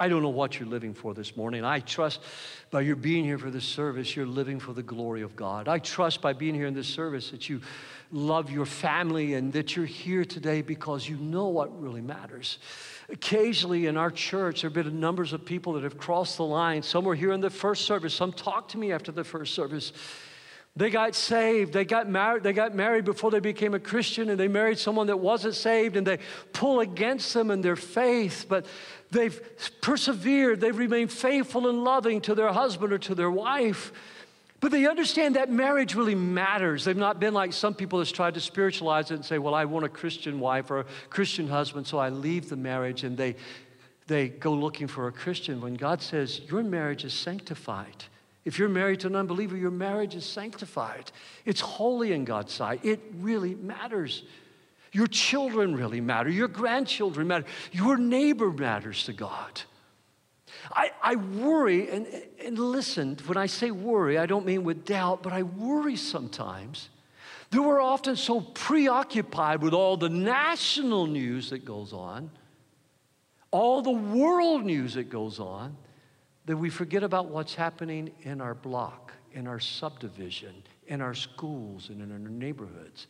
I 0.00 0.08
don't 0.08 0.22
know 0.22 0.28
what 0.28 0.60
you're 0.60 0.68
living 0.68 0.94
for 0.94 1.12
this 1.12 1.36
morning. 1.36 1.64
I 1.64 1.80
trust 1.80 2.20
by 2.70 2.82
your 2.82 2.94
being 2.94 3.24
here 3.24 3.38
for 3.38 3.50
this 3.50 3.64
service, 3.64 4.14
you're 4.14 4.26
living 4.26 4.60
for 4.60 4.72
the 4.72 4.82
glory 4.82 5.22
of 5.22 5.34
God. 5.34 5.66
I 5.66 5.80
trust 5.80 6.22
by 6.22 6.34
being 6.34 6.54
here 6.54 6.66
in 6.66 6.74
this 6.74 6.86
service 6.86 7.32
that 7.32 7.48
you 7.48 7.60
love 8.12 8.48
your 8.48 8.64
family 8.64 9.34
and 9.34 9.52
that 9.54 9.74
you're 9.74 9.86
here 9.86 10.24
today 10.24 10.62
because 10.62 11.08
you 11.08 11.16
know 11.16 11.48
what 11.48 11.82
really 11.82 12.00
matters. 12.00 12.58
Occasionally 13.08 13.86
in 13.86 13.96
our 13.96 14.10
church, 14.10 14.60
there 14.60 14.70
have 14.70 14.84
been 14.84 15.00
numbers 15.00 15.32
of 15.32 15.44
people 15.44 15.72
that 15.72 15.82
have 15.82 15.98
crossed 15.98 16.36
the 16.36 16.44
line. 16.44 16.82
Some 16.82 17.04
were 17.04 17.16
here 17.16 17.32
in 17.32 17.40
the 17.40 17.50
first 17.50 17.84
service, 17.84 18.14
some 18.14 18.32
talked 18.32 18.70
to 18.72 18.78
me 18.78 18.92
after 18.92 19.10
the 19.10 19.24
first 19.24 19.52
service 19.52 19.92
They 20.78 20.90
got 20.90 21.16
saved. 21.16 21.72
They 21.72 21.84
got 21.84 22.08
married. 22.08 22.44
They 22.44 22.52
got 22.52 22.72
married 22.72 23.04
before 23.04 23.32
they 23.32 23.40
became 23.40 23.74
a 23.74 23.80
Christian, 23.80 24.30
and 24.30 24.38
they 24.38 24.46
married 24.46 24.78
someone 24.78 25.08
that 25.08 25.16
wasn't 25.16 25.56
saved, 25.56 25.96
and 25.96 26.06
they 26.06 26.20
pull 26.52 26.78
against 26.78 27.34
them 27.34 27.50
in 27.50 27.62
their 27.62 27.74
faith. 27.74 28.46
But 28.48 28.64
they've 29.10 29.40
persevered. 29.80 30.60
They've 30.60 30.78
remained 30.78 31.10
faithful 31.10 31.68
and 31.68 31.82
loving 31.82 32.20
to 32.22 32.34
their 32.36 32.52
husband 32.52 32.92
or 32.92 32.98
to 32.98 33.16
their 33.16 33.30
wife. 33.30 33.92
But 34.60 34.70
they 34.70 34.86
understand 34.86 35.34
that 35.34 35.50
marriage 35.50 35.96
really 35.96 36.14
matters. 36.14 36.84
They've 36.84 36.96
not 36.96 37.18
been 37.18 37.34
like 37.34 37.52
some 37.54 37.74
people 37.74 37.98
that's 37.98 38.12
tried 38.12 38.34
to 38.34 38.40
spiritualize 38.40 39.10
it 39.10 39.14
and 39.14 39.24
say, 39.24 39.38
"Well, 39.38 39.56
I 39.56 39.64
want 39.64 39.84
a 39.84 39.88
Christian 39.88 40.38
wife 40.38 40.70
or 40.70 40.78
a 40.78 40.86
Christian 41.10 41.48
husband, 41.48 41.88
so 41.88 41.98
I 41.98 42.10
leave 42.10 42.48
the 42.48 42.56
marriage," 42.56 43.02
and 43.02 43.16
they 43.16 43.34
they 44.06 44.28
go 44.28 44.54
looking 44.54 44.86
for 44.86 45.08
a 45.08 45.12
Christian. 45.12 45.60
When 45.60 45.74
God 45.74 46.02
says 46.02 46.40
your 46.48 46.62
marriage 46.62 47.04
is 47.04 47.14
sanctified. 47.14 48.04
If 48.44 48.58
you're 48.58 48.68
married 48.68 49.00
to 49.00 49.08
an 49.08 49.16
unbeliever, 49.16 49.56
your 49.56 49.70
marriage 49.70 50.14
is 50.14 50.24
sanctified. 50.24 51.10
It's 51.44 51.60
holy 51.60 52.12
in 52.12 52.24
God's 52.24 52.52
sight. 52.52 52.84
It 52.84 53.00
really 53.18 53.54
matters. 53.54 54.22
Your 54.92 55.06
children 55.06 55.76
really 55.76 56.00
matter. 56.00 56.30
Your 56.30 56.48
grandchildren 56.48 57.28
matter. 57.28 57.44
Your 57.72 57.96
neighbor 57.98 58.50
matters 58.50 59.04
to 59.04 59.12
God. 59.12 59.62
I, 60.72 60.90
I 61.02 61.16
worry, 61.16 61.90
and, 61.90 62.06
and 62.42 62.58
listen, 62.58 63.18
when 63.26 63.36
I 63.36 63.46
say 63.46 63.70
worry, 63.70 64.18
I 64.18 64.26
don't 64.26 64.46
mean 64.46 64.64
with 64.64 64.84
doubt, 64.84 65.22
but 65.22 65.32
I 65.32 65.42
worry 65.42 65.96
sometimes 65.96 66.88
that 67.50 67.62
we're 67.62 67.80
often 67.80 68.16
so 68.16 68.40
preoccupied 68.40 69.62
with 69.62 69.72
all 69.72 69.96
the 69.96 70.08
national 70.08 71.06
news 71.06 71.50
that 71.50 71.64
goes 71.64 71.92
on, 71.92 72.30
all 73.50 73.82
the 73.82 73.90
world 73.90 74.64
news 74.64 74.94
that 74.94 75.08
goes 75.10 75.40
on, 75.40 75.76
that 76.48 76.56
we 76.56 76.70
forget 76.70 77.02
about 77.02 77.26
what's 77.26 77.54
happening 77.54 78.10
in 78.22 78.40
our 78.40 78.54
block, 78.54 79.12
in 79.32 79.46
our 79.46 79.60
subdivision, 79.60 80.54
in 80.86 81.02
our 81.02 81.12
schools, 81.12 81.90
and 81.90 82.00
in 82.00 82.10
our 82.10 82.18
neighborhoods. 82.18 83.06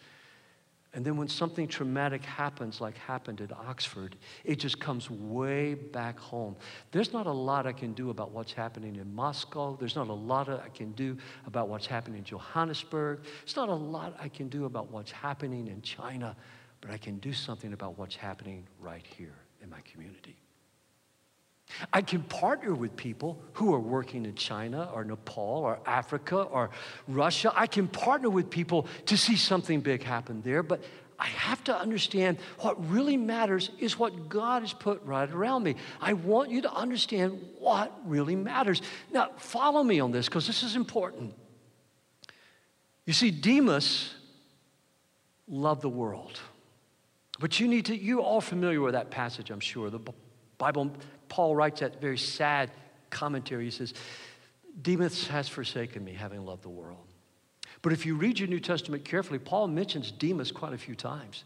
And 0.92 1.04
then 1.04 1.16
when 1.16 1.28
something 1.28 1.68
traumatic 1.68 2.24
happens, 2.24 2.80
like 2.80 2.96
happened 2.96 3.40
at 3.40 3.52
Oxford, 3.52 4.16
it 4.42 4.56
just 4.56 4.80
comes 4.80 5.08
way 5.08 5.74
back 5.74 6.18
home. 6.18 6.56
There's 6.90 7.12
not 7.12 7.28
a 7.28 7.32
lot 7.32 7.64
I 7.64 7.72
can 7.72 7.92
do 7.92 8.10
about 8.10 8.32
what's 8.32 8.52
happening 8.52 8.96
in 8.96 9.14
Moscow. 9.14 9.76
There's 9.76 9.94
not 9.94 10.08
a 10.08 10.12
lot 10.12 10.48
I 10.48 10.68
can 10.70 10.90
do 10.92 11.16
about 11.46 11.68
what's 11.68 11.86
happening 11.86 12.18
in 12.18 12.24
Johannesburg. 12.24 13.20
There's 13.44 13.54
not 13.54 13.68
a 13.68 13.74
lot 13.74 14.16
I 14.18 14.28
can 14.28 14.48
do 14.48 14.64
about 14.64 14.90
what's 14.90 15.12
happening 15.12 15.68
in 15.68 15.80
China, 15.82 16.34
but 16.80 16.90
I 16.90 16.96
can 16.96 17.18
do 17.18 17.32
something 17.32 17.72
about 17.72 17.96
what's 17.96 18.16
happening 18.16 18.66
right 18.80 19.06
here 19.06 19.36
in 19.62 19.70
my 19.70 19.80
community. 19.82 20.34
I 21.92 22.02
can 22.02 22.22
partner 22.22 22.74
with 22.74 22.96
people 22.96 23.40
who 23.54 23.74
are 23.74 23.80
working 23.80 24.24
in 24.24 24.34
China 24.34 24.90
or 24.92 25.04
Nepal 25.04 25.44
or 25.44 25.80
Africa 25.86 26.42
or 26.42 26.70
Russia. 27.06 27.52
I 27.54 27.66
can 27.66 27.88
partner 27.88 28.30
with 28.30 28.50
people 28.50 28.86
to 29.06 29.16
see 29.16 29.36
something 29.36 29.80
big 29.80 30.02
happen 30.02 30.42
there, 30.42 30.62
but 30.62 30.82
I 31.18 31.26
have 31.26 31.62
to 31.64 31.76
understand 31.76 32.38
what 32.60 32.90
really 32.90 33.16
matters 33.16 33.70
is 33.80 33.98
what 33.98 34.28
God 34.28 34.62
has 34.62 34.72
put 34.72 35.02
right 35.04 35.28
around 35.28 35.64
me. 35.64 35.74
I 36.00 36.12
want 36.12 36.50
you 36.50 36.62
to 36.62 36.72
understand 36.72 37.40
what 37.58 37.92
really 38.04 38.36
matters. 38.36 38.80
Now, 39.12 39.30
follow 39.36 39.82
me 39.82 39.98
on 39.98 40.12
this 40.12 40.26
because 40.26 40.46
this 40.46 40.62
is 40.62 40.76
important. 40.76 41.34
You 43.04 43.12
see, 43.12 43.30
Demas 43.30 44.14
loved 45.48 45.82
the 45.82 45.88
world. 45.88 46.38
But 47.40 47.58
you 47.58 47.68
need 47.68 47.86
to, 47.86 47.96
you're 47.96 48.20
all 48.20 48.40
familiar 48.40 48.80
with 48.80 48.94
that 48.94 49.10
passage, 49.10 49.50
I'm 49.50 49.60
sure. 49.60 49.90
The 49.90 50.00
Bible 50.58 50.92
Paul 51.28 51.54
writes 51.54 51.80
that 51.80 52.00
very 52.00 52.18
sad 52.18 52.70
commentary. 53.10 53.64
He 53.64 53.70
says, 53.70 53.94
Demas 54.80 55.26
has 55.28 55.48
forsaken 55.48 56.04
me, 56.04 56.12
having 56.12 56.44
loved 56.44 56.62
the 56.62 56.68
world. 56.68 57.06
But 57.82 57.92
if 57.92 58.06
you 58.06 58.16
read 58.16 58.38
your 58.38 58.48
New 58.48 58.60
Testament 58.60 59.04
carefully, 59.04 59.38
Paul 59.38 59.68
mentions 59.68 60.10
Demas 60.10 60.50
quite 60.52 60.72
a 60.72 60.78
few 60.78 60.94
times. 60.94 61.44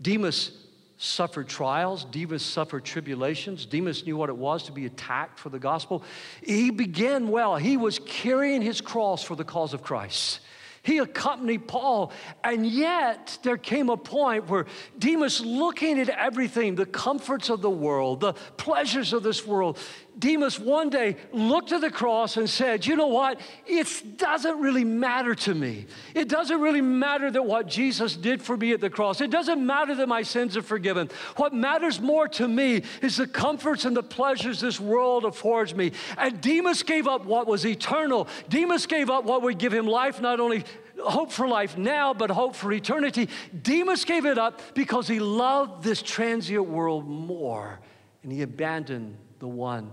Demas 0.00 0.52
suffered 0.98 1.48
trials, 1.48 2.04
Demas 2.04 2.42
suffered 2.42 2.84
tribulations, 2.84 3.66
Demas 3.66 4.06
knew 4.06 4.16
what 4.16 4.30
it 4.30 4.36
was 4.36 4.62
to 4.64 4.72
be 4.72 4.86
attacked 4.86 5.38
for 5.38 5.50
the 5.50 5.58
gospel. 5.58 6.02
He 6.42 6.70
began 6.70 7.28
well, 7.28 7.56
he 7.56 7.76
was 7.76 7.98
carrying 7.98 8.62
his 8.62 8.80
cross 8.80 9.22
for 9.22 9.36
the 9.36 9.44
cause 9.44 9.74
of 9.74 9.82
Christ. 9.82 10.40
He 10.86 10.98
accompanied 10.98 11.66
Paul. 11.66 12.12
And 12.44 12.64
yet, 12.64 13.38
there 13.42 13.56
came 13.56 13.90
a 13.90 13.96
point 13.96 14.48
where 14.48 14.66
Demas, 14.96 15.40
looking 15.40 15.98
at 15.98 16.08
everything, 16.08 16.76
the 16.76 16.86
comforts 16.86 17.50
of 17.50 17.60
the 17.60 17.68
world, 17.68 18.20
the 18.20 18.34
pleasures 18.56 19.12
of 19.12 19.24
this 19.24 19.44
world, 19.44 19.80
Demas 20.18 20.58
one 20.58 20.88
day 20.88 21.16
looked 21.32 21.72
at 21.72 21.82
the 21.82 21.90
cross 21.90 22.38
and 22.38 22.48
said, 22.48 22.86
You 22.86 22.96
know 22.96 23.08
what? 23.08 23.38
It 23.66 24.16
doesn't 24.16 24.60
really 24.60 24.84
matter 24.84 25.34
to 25.34 25.54
me. 25.54 25.86
It 26.14 26.28
doesn't 26.28 26.60
really 26.60 26.80
matter 26.80 27.30
that 27.30 27.44
what 27.44 27.66
Jesus 27.66 28.16
did 28.16 28.40
for 28.40 28.56
me 28.56 28.72
at 28.72 28.80
the 28.80 28.88
cross. 28.88 29.20
It 29.20 29.30
doesn't 29.30 29.64
matter 29.64 29.94
that 29.94 30.08
my 30.08 30.22
sins 30.22 30.56
are 30.56 30.62
forgiven. 30.62 31.10
What 31.36 31.52
matters 31.52 32.00
more 32.00 32.28
to 32.28 32.48
me 32.48 32.82
is 33.02 33.18
the 33.18 33.26
comforts 33.26 33.84
and 33.84 33.94
the 33.94 34.02
pleasures 34.02 34.60
this 34.60 34.80
world 34.80 35.26
affords 35.26 35.74
me. 35.74 35.92
And 36.16 36.40
Demas 36.40 36.82
gave 36.82 37.06
up 37.06 37.26
what 37.26 37.46
was 37.46 37.66
eternal. 37.66 38.26
Demas 38.48 38.86
gave 38.86 39.10
up 39.10 39.24
what 39.24 39.42
would 39.42 39.58
give 39.58 39.74
him 39.74 39.86
life, 39.86 40.22
not 40.22 40.40
only 40.40 40.64
hope 40.98 41.30
for 41.30 41.46
life 41.46 41.76
now, 41.76 42.14
but 42.14 42.30
hope 42.30 42.56
for 42.56 42.72
eternity. 42.72 43.28
Demas 43.62 44.06
gave 44.06 44.24
it 44.24 44.38
up 44.38 44.62
because 44.74 45.06
he 45.06 45.20
loved 45.20 45.84
this 45.84 46.00
transient 46.00 46.66
world 46.66 47.06
more, 47.06 47.80
and 48.22 48.32
he 48.32 48.40
abandoned 48.40 49.18
the 49.40 49.48
one 49.48 49.92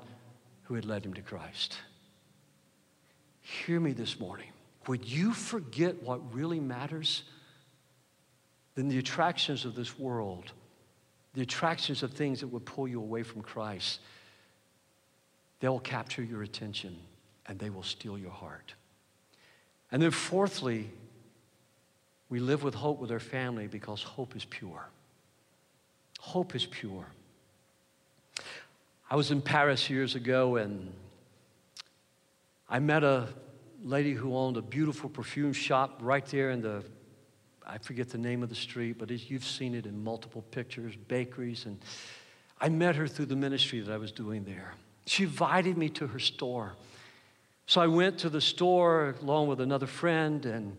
who 0.74 0.78
had 0.78 0.86
led 0.86 1.06
him 1.06 1.14
to 1.14 1.22
Christ. 1.22 1.78
Hear 3.42 3.80
me 3.80 3.92
this 3.92 4.20
morning. 4.20 4.48
Would 4.88 5.08
you 5.08 5.32
forget 5.32 6.02
what 6.02 6.34
really 6.34 6.60
matters? 6.60 7.22
Then 8.74 8.88
the 8.90 8.98
attractions 8.98 9.66
of 9.66 9.76
this 9.76 10.00
world, 10.00 10.52
the 11.36 11.44
attractions 11.44 12.02
of 12.02 12.14
things 12.14 12.40
that 12.40 12.48
would 12.48 12.66
pull 12.66 12.88
you 12.88 13.00
away 13.00 13.22
from 13.22 13.44
Christ, 13.44 14.00
they'll 15.60 15.78
capture 15.78 16.24
your 16.24 16.42
attention 16.42 16.98
and 17.46 17.60
they 17.60 17.70
will 17.70 17.84
steal 17.84 18.18
your 18.18 18.32
heart. 18.32 18.74
And 19.92 20.02
then, 20.02 20.10
fourthly, 20.10 20.90
we 22.30 22.40
live 22.40 22.64
with 22.64 22.74
hope 22.74 22.98
with 22.98 23.12
our 23.12 23.20
family 23.20 23.68
because 23.68 24.02
hope 24.02 24.36
is 24.36 24.46
pure. 24.46 24.90
Hope 26.20 26.56
is 26.56 26.66
pure. 26.66 27.06
I 29.14 29.16
was 29.16 29.30
in 29.30 29.44
Paris 29.44 29.92
years 29.92 30.16
ago 30.16 30.56
and 30.56 30.92
I 32.68 32.80
met 32.80 33.04
a 33.04 33.28
lady 33.84 34.14
who 34.14 34.36
owned 34.36 34.58
a 34.58 34.62
beautiful 34.64 35.08
perfume 35.08 35.54
shop 35.54 36.00
right 36.02 36.26
there 36.26 36.50
in 36.50 36.64
the, 36.64 36.84
I 37.64 37.78
forget 37.78 38.10
the 38.10 38.18
name 38.18 38.42
of 38.42 38.50
the 38.50 38.56
street, 38.56 38.98
but 38.98 39.12
as 39.12 39.30
you've 39.30 39.46
seen 39.46 39.76
it 39.76 39.86
in 39.86 40.04
multiple 40.04 40.42
pictures, 40.50 40.96
bakeries. 40.96 41.68
And 41.68 41.78
I 42.60 42.70
met 42.70 42.96
her 42.96 43.08
through 43.08 43.28
the 43.28 43.36
ministry 43.36 43.82
that 43.82 43.94
I 43.94 43.98
was 43.98 44.12
doing 44.12 44.46
there. 44.46 44.74
She 45.06 45.26
invited 45.26 45.78
me 45.78 45.90
to 45.90 46.08
her 46.08 46.18
store. 46.18 46.74
So 47.68 47.82
I 47.82 47.86
went 47.86 48.18
to 48.18 48.30
the 48.30 48.42
store 48.42 49.14
along 49.22 49.46
with 49.46 49.62
another 49.62 49.86
friend 49.86 50.44
and 50.48 50.76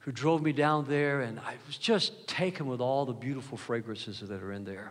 who 0.00 0.10
drove 0.10 0.42
me 0.42 0.50
down 0.50 0.86
there, 0.86 1.20
and 1.20 1.38
I 1.38 1.54
was 1.68 1.78
just 1.78 2.26
taken 2.26 2.66
with 2.66 2.80
all 2.80 3.06
the 3.06 3.12
beautiful 3.12 3.56
fragrances 3.56 4.18
that 4.18 4.42
are 4.42 4.52
in 4.52 4.64
there. 4.64 4.90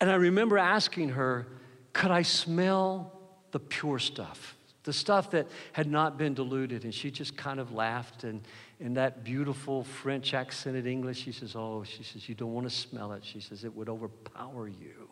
And 0.00 0.10
I 0.10 0.14
remember 0.14 0.56
asking 0.56 1.10
her, 1.10 1.46
could 1.92 2.10
I 2.10 2.22
smell 2.22 3.18
the 3.50 3.60
pure 3.60 3.98
stuff? 3.98 4.56
The 4.84 4.92
stuff 4.92 5.30
that 5.32 5.48
had 5.72 5.86
not 5.86 6.16
been 6.16 6.34
diluted. 6.34 6.84
And 6.84 6.94
she 6.94 7.10
just 7.10 7.36
kind 7.36 7.60
of 7.60 7.72
laughed. 7.72 8.24
And 8.24 8.42
in 8.80 8.94
that 8.94 9.24
beautiful 9.24 9.84
French 9.84 10.34
accented 10.34 10.86
English, 10.86 11.22
she 11.22 11.32
says, 11.32 11.54
Oh, 11.54 11.84
she 11.84 12.02
says, 12.02 12.28
you 12.28 12.34
don't 12.34 12.54
want 12.54 12.68
to 12.68 12.74
smell 12.74 13.12
it. 13.12 13.24
She 13.24 13.40
says, 13.40 13.64
it 13.64 13.74
would 13.74 13.88
overpower 13.88 14.68
you. 14.68 15.08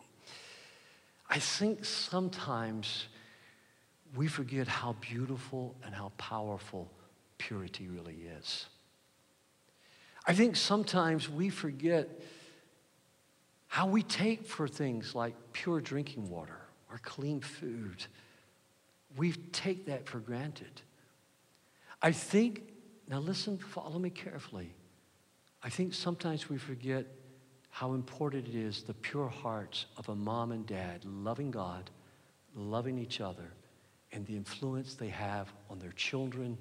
I 1.29 1.39
think 1.39 1.83
sometimes 1.83 3.07
we 4.15 4.27
forget 4.27 4.67
how 4.67 4.95
beautiful 5.01 5.75
and 5.83 5.93
how 5.93 6.11
powerful 6.17 6.89
purity 7.37 7.87
really 7.87 8.25
is. 8.39 8.67
I 10.25 10.33
think 10.33 10.55
sometimes 10.55 11.29
we 11.29 11.49
forget 11.49 12.09
how 13.67 13.87
we 13.87 14.01
take 14.01 14.45
for 14.45 14.67
things 14.67 15.13
like 15.13 15.35
pure 15.51 15.81
drinking 15.81 16.29
water 16.29 16.66
or 16.97 16.99
clean 17.03 17.39
food. 17.41 18.05
We 19.15 19.33
take 19.51 19.85
that 19.85 20.07
for 20.07 20.19
granted. 20.19 20.81
I 22.01 22.11
think, 22.11 22.63
now 23.07 23.19
listen, 23.19 23.59
follow 23.59 23.99
me 23.99 24.09
carefully. 24.09 24.73
I 25.61 25.69
think 25.69 25.93
sometimes 25.93 26.49
we 26.49 26.57
forget 26.57 27.05
how 27.69 27.93
important 27.93 28.47
it 28.47 28.55
is 28.55 28.81
the 28.81 28.95
pure 28.95 29.27
hearts 29.27 29.85
of 29.97 30.09
a 30.09 30.15
mom 30.15 30.51
and 30.51 30.65
dad 30.65 31.05
loving 31.05 31.51
God, 31.51 31.91
loving 32.55 32.97
each 32.97 33.21
other, 33.21 33.53
and 34.11 34.25
the 34.25 34.35
influence 34.35 34.95
they 34.95 35.09
have 35.09 35.53
on 35.69 35.77
their 35.77 35.91
children 35.91 36.57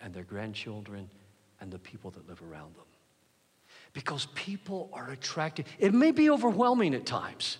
and 0.00 0.14
their 0.14 0.24
grandchildren 0.24 1.10
and 1.60 1.72
the 1.72 1.78
people 1.78 2.12
that 2.12 2.28
live 2.28 2.40
around 2.42 2.74
them. 2.76 2.84
Because 3.92 4.26
people 4.34 4.90
are 4.92 5.10
attracted. 5.10 5.66
It 5.80 5.92
may 5.92 6.12
be 6.12 6.30
overwhelming 6.30 6.94
at 6.94 7.04
times. 7.04 7.58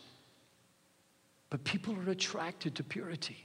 But 1.52 1.64
people 1.64 1.94
are 1.94 2.10
attracted 2.10 2.76
to 2.76 2.82
purity. 2.82 3.36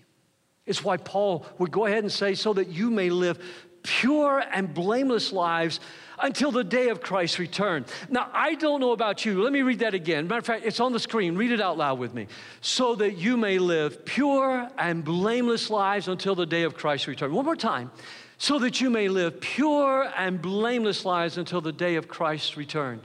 It's 0.65 0.82
why 0.82 0.96
Paul 0.96 1.46
would 1.58 1.72
go 1.72 1.88
ahead 1.88 2.06
and 2.06 2.12
say, 2.12 2.36
so 2.36 2.54
that 2.54 2.70
you 2.70 2.89
may 2.89 3.10
live 3.10 3.38
pure 3.84 4.41
and 4.50 4.74
blameless 4.74 5.34
lives 5.34 5.82
until 6.17 6.54
the 6.54 6.63
day 6.63 6.88
of 6.88 7.02
Christ's 7.02 7.38
return. 7.38 7.86
Now, 8.10 8.30
I 8.32 8.56
don't 8.56 8.80
know 8.80 8.93
about 8.93 9.26
you. 9.26 9.43
Let 9.43 9.52
me 9.52 9.62
read 9.62 9.80
that 9.80 9.93
again. 9.93 10.26
Matter 10.26 10.39
of 10.39 10.46
fact, 10.46 10.65
it's 10.65 10.80
on 10.80 10.93
the 10.93 11.02
screen. 11.02 11.36
Read 11.36 11.52
it 11.52 11.60
out 11.60 11.78
loud 11.78 12.00
with 12.00 12.13
me. 12.13 12.28
So 12.62 12.96
that 12.96 13.17
you 13.17 13.36
may 13.36 13.60
live 13.60 14.06
pure 14.06 14.70
and 14.78 15.04
blameless 15.04 15.70
lives 15.70 16.08
until 16.08 16.34
the 16.34 16.46
day 16.46 16.63
of 16.63 16.76
Christ's 16.76 17.10
return. 17.10 17.34
One 17.34 17.43
more 17.43 17.58
time. 17.58 17.91
So 18.38 18.58
that 18.60 18.80
you 18.80 18.89
may 18.89 19.10
live 19.10 19.41
pure 19.41 20.10
and 20.15 20.41
blameless 20.41 21.04
lives 21.04 21.38
until 21.38 21.60
the 21.60 21.74
day 21.74 21.96
of 21.96 22.08
Christ's 22.08 22.56
return. 22.56 23.02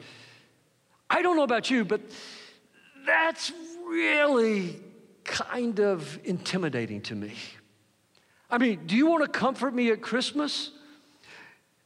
I 1.10 1.22
don't 1.22 1.36
know 1.36 1.42
about 1.42 1.70
you, 1.70 1.84
but 1.84 2.02
that's 3.04 3.50
really 3.84 4.80
kind 5.24 5.80
of 5.80 6.18
intimidating 6.24 7.00
to 7.02 7.14
me. 7.14 7.34
I 8.50 8.58
mean, 8.58 8.80
do 8.86 8.96
you 8.96 9.06
want 9.06 9.24
to 9.24 9.28
comfort 9.28 9.74
me 9.74 9.90
at 9.90 10.02
Christmas? 10.02 10.70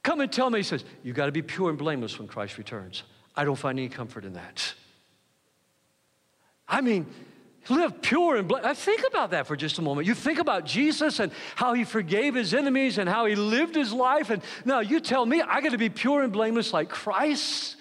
Come 0.03 0.21
and 0.21 0.33
tell 0.33 0.51
me, 0.51 0.59
he 0.59 0.63
says, 0.63 0.85
you 1.03 1.13
got 1.13 1.27
to 1.27 1.33
be 1.33 1.43
pure 1.43 1.69
and 1.69 1.79
blameless 1.79 2.19
when 2.19 2.29
Christ 2.29 2.59
returns. 2.59 3.03
I 3.37 3.45
don't 3.45 3.57
find 3.57 3.79
any 3.79 3.89
comfort 3.89 4.25
in 4.25 4.35
that. 4.35 4.75
I 6.69 6.81
mean, 6.81 7.07
live 7.69 8.01
pure 8.03 8.37
and 8.37 8.49
blameless. 8.49 8.79
Think 8.79 9.03
about 9.07 9.31
that 9.31 9.47
for 9.47 9.57
just 9.57 9.79
a 9.79 9.83
moment. 9.83 10.07
You 10.07 10.15
think 10.15 10.39
about 10.39 10.65
Jesus 10.65 11.21
and 11.21 11.31
how 11.55 11.75
he 11.75 11.85
forgave 11.85 12.35
his 12.35 12.55
enemies 12.55 12.99
and 12.99 13.09
how 13.09 13.27
he 13.27 13.35
lived 13.35 13.75
his 13.75 13.93
life. 13.93 14.31
And 14.31 14.43
now 14.65 14.81
you 14.81 15.01
tell 15.01 15.27
me 15.27 15.43
I 15.43 15.61
got 15.61 15.73
to 15.73 15.79
be 15.79 15.89
pure 15.89 16.23
and 16.23 16.33
blameless 16.33 16.73
like 16.73 16.89
Christ. 16.89 17.76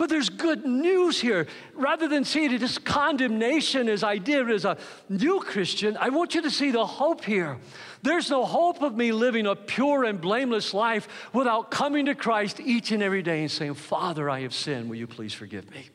But 0.00 0.08
there's 0.08 0.30
good 0.30 0.64
news 0.64 1.20
here. 1.20 1.46
Rather 1.74 2.08
than 2.08 2.24
seeing 2.24 2.54
it 2.54 2.62
as 2.62 2.78
condemnation 2.78 3.86
as 3.86 4.02
I 4.02 4.16
did 4.16 4.50
as 4.50 4.64
a 4.64 4.78
new 5.10 5.40
Christian, 5.40 5.94
I 6.00 6.08
want 6.08 6.34
you 6.34 6.40
to 6.40 6.50
see 6.50 6.70
the 6.70 6.86
hope 6.86 7.22
here. 7.22 7.58
There's 8.00 8.30
no 8.30 8.46
hope 8.46 8.80
of 8.80 8.96
me 8.96 9.12
living 9.12 9.46
a 9.46 9.54
pure 9.54 10.04
and 10.04 10.18
blameless 10.18 10.72
life 10.72 11.06
without 11.34 11.70
coming 11.70 12.06
to 12.06 12.14
Christ 12.14 12.60
each 12.60 12.92
and 12.92 13.02
every 13.02 13.22
day 13.22 13.42
and 13.42 13.50
saying, 13.50 13.74
Father, 13.74 14.30
I 14.30 14.40
have 14.40 14.54
sinned. 14.54 14.88
Will 14.88 14.96
you 14.96 15.06
please 15.06 15.34
forgive 15.34 15.70
me? 15.70 15.90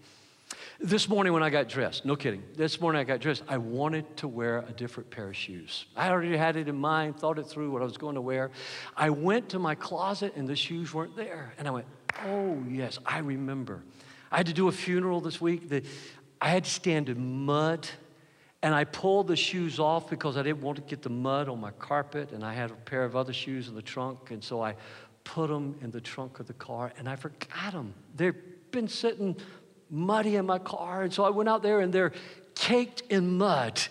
This 0.80 1.10
morning 1.10 1.34
when 1.34 1.42
I 1.42 1.50
got 1.50 1.68
dressed, 1.68 2.06
no 2.06 2.16
kidding, 2.16 2.44
this 2.56 2.80
morning 2.80 3.02
I 3.02 3.06
got 3.06 3.22
dressed, 3.22 3.42
I 3.48 3.58
wanted 3.58 4.18
to 4.18 4.28
wear 4.28 4.60
a 4.70 4.72
different 4.72 5.10
pair 5.10 5.30
of 5.30 5.36
shoes. 5.36 5.88
I 5.96 6.10
already 6.10 6.38
had 6.38 6.58
it 6.58 6.68
in 6.68 6.76
mind, 6.76 7.18
thought 7.18 7.40
it 7.40 7.48
through 7.48 7.72
what 7.72 7.82
I 7.82 7.86
was 7.86 7.98
going 7.98 8.16
to 8.16 8.22
wear. 8.22 8.52
I 8.96 9.10
went 9.10 9.50
to 9.50 9.58
my 9.58 9.74
closet 9.74 10.34
and 10.36 10.48
the 10.48 10.56
shoes 10.56 10.94
weren't 10.94 11.16
there. 11.16 11.54
And 11.58 11.68
I 11.68 11.72
went, 11.72 11.88
oh, 12.24 12.64
yes, 12.70 13.00
I 13.04 13.18
remember. 13.18 13.82
I 14.32 14.38
had 14.38 14.48
to 14.48 14.54
do 14.54 14.68
a 14.68 14.72
funeral 14.72 15.22
this 15.22 15.40
week. 15.40 15.70
The, 15.70 15.84
I 16.42 16.50
had 16.50 16.66
to 16.66 16.70
stand 16.70 17.10
in 17.10 17.46
mud, 17.46 17.88
and 18.62 18.74
I 18.74 18.84
pulled 18.84 19.28
the 19.28 19.36
shoes 19.36 19.80
off 19.80 20.10
because 20.10 20.38
I 20.38 20.44
didn't 20.44 20.62
want 20.62 20.78
to 20.78 20.84
get 20.84 21.02
the 21.02 21.10
mud 21.10 21.50
on 21.50 21.60
my 21.60 21.72
carpet, 21.72 22.32
and 22.32 22.44
I 22.44 22.54
had 22.54 22.72
a 22.72 22.76
pair 22.76 23.04
of 23.04 23.16
other 23.16 23.34
shoes 23.34 23.68
in 23.68 23.76
the 23.76 23.82
trunk, 23.82 24.32
and 24.32 24.44
so 24.44 24.62
I 24.62 24.76
put 25.24 25.50
them 25.50 25.76
in 25.82 25.92
the 25.92 26.02
trunk 26.02 26.40
of 26.40 26.48
the 26.48 26.54
car, 26.54 26.92
and 26.98 27.08
I 27.10 27.16
forgot 27.16 27.72
them. 27.74 27.94
They've 28.16 28.36
been 28.72 28.88
sitting 28.88 29.36
muddy 29.90 30.36
in 30.36 30.46
my 30.46 30.60
car, 30.60 31.04
and 31.04 31.14
so 31.14 31.24
I 31.24 31.30
went 31.30 31.50
out 31.50 31.64
there, 31.64 31.80
and 31.80 31.94
they're 31.94 32.14
caked 32.56 33.02
in 33.10 33.38
mud. 33.38 33.82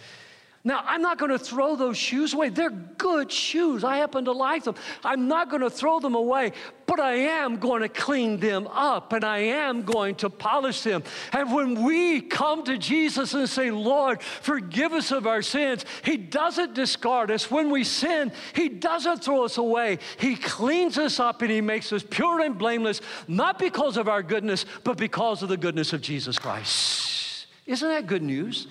Now, 0.66 0.82
I'm 0.86 1.02
not 1.02 1.18
going 1.18 1.30
to 1.30 1.38
throw 1.38 1.76
those 1.76 1.98
shoes 1.98 2.32
away. 2.32 2.48
They're 2.48 2.70
good 2.70 3.30
shoes. 3.30 3.84
I 3.84 3.98
happen 3.98 4.24
to 4.24 4.32
like 4.32 4.64
them. 4.64 4.76
I'm 5.04 5.28
not 5.28 5.50
going 5.50 5.60
to 5.60 5.68
throw 5.68 6.00
them 6.00 6.14
away, 6.14 6.52
but 6.86 6.98
I 6.98 7.16
am 7.16 7.58
going 7.58 7.82
to 7.82 7.88
clean 7.90 8.40
them 8.40 8.66
up 8.68 9.12
and 9.12 9.26
I 9.26 9.40
am 9.40 9.82
going 9.82 10.14
to 10.16 10.30
polish 10.30 10.80
them. 10.80 11.02
And 11.34 11.52
when 11.52 11.84
we 11.84 12.22
come 12.22 12.64
to 12.64 12.78
Jesus 12.78 13.34
and 13.34 13.46
say, 13.46 13.70
Lord, 13.70 14.22
forgive 14.22 14.94
us 14.94 15.10
of 15.10 15.26
our 15.26 15.42
sins, 15.42 15.84
He 16.02 16.16
doesn't 16.16 16.72
discard 16.72 17.30
us. 17.30 17.50
When 17.50 17.68
we 17.68 17.84
sin, 17.84 18.32
He 18.54 18.70
doesn't 18.70 19.22
throw 19.22 19.44
us 19.44 19.58
away. 19.58 19.98
He 20.18 20.34
cleans 20.34 20.96
us 20.96 21.20
up 21.20 21.42
and 21.42 21.50
He 21.50 21.60
makes 21.60 21.92
us 21.92 22.02
pure 22.02 22.40
and 22.40 22.56
blameless, 22.56 23.02
not 23.28 23.58
because 23.58 23.98
of 23.98 24.08
our 24.08 24.22
goodness, 24.22 24.64
but 24.82 24.96
because 24.96 25.42
of 25.42 25.50
the 25.50 25.58
goodness 25.58 25.92
of 25.92 26.00
Jesus 26.00 26.38
Christ. 26.38 27.48
Isn't 27.66 27.88
that 27.90 28.06
good 28.06 28.22
news? 28.22 28.66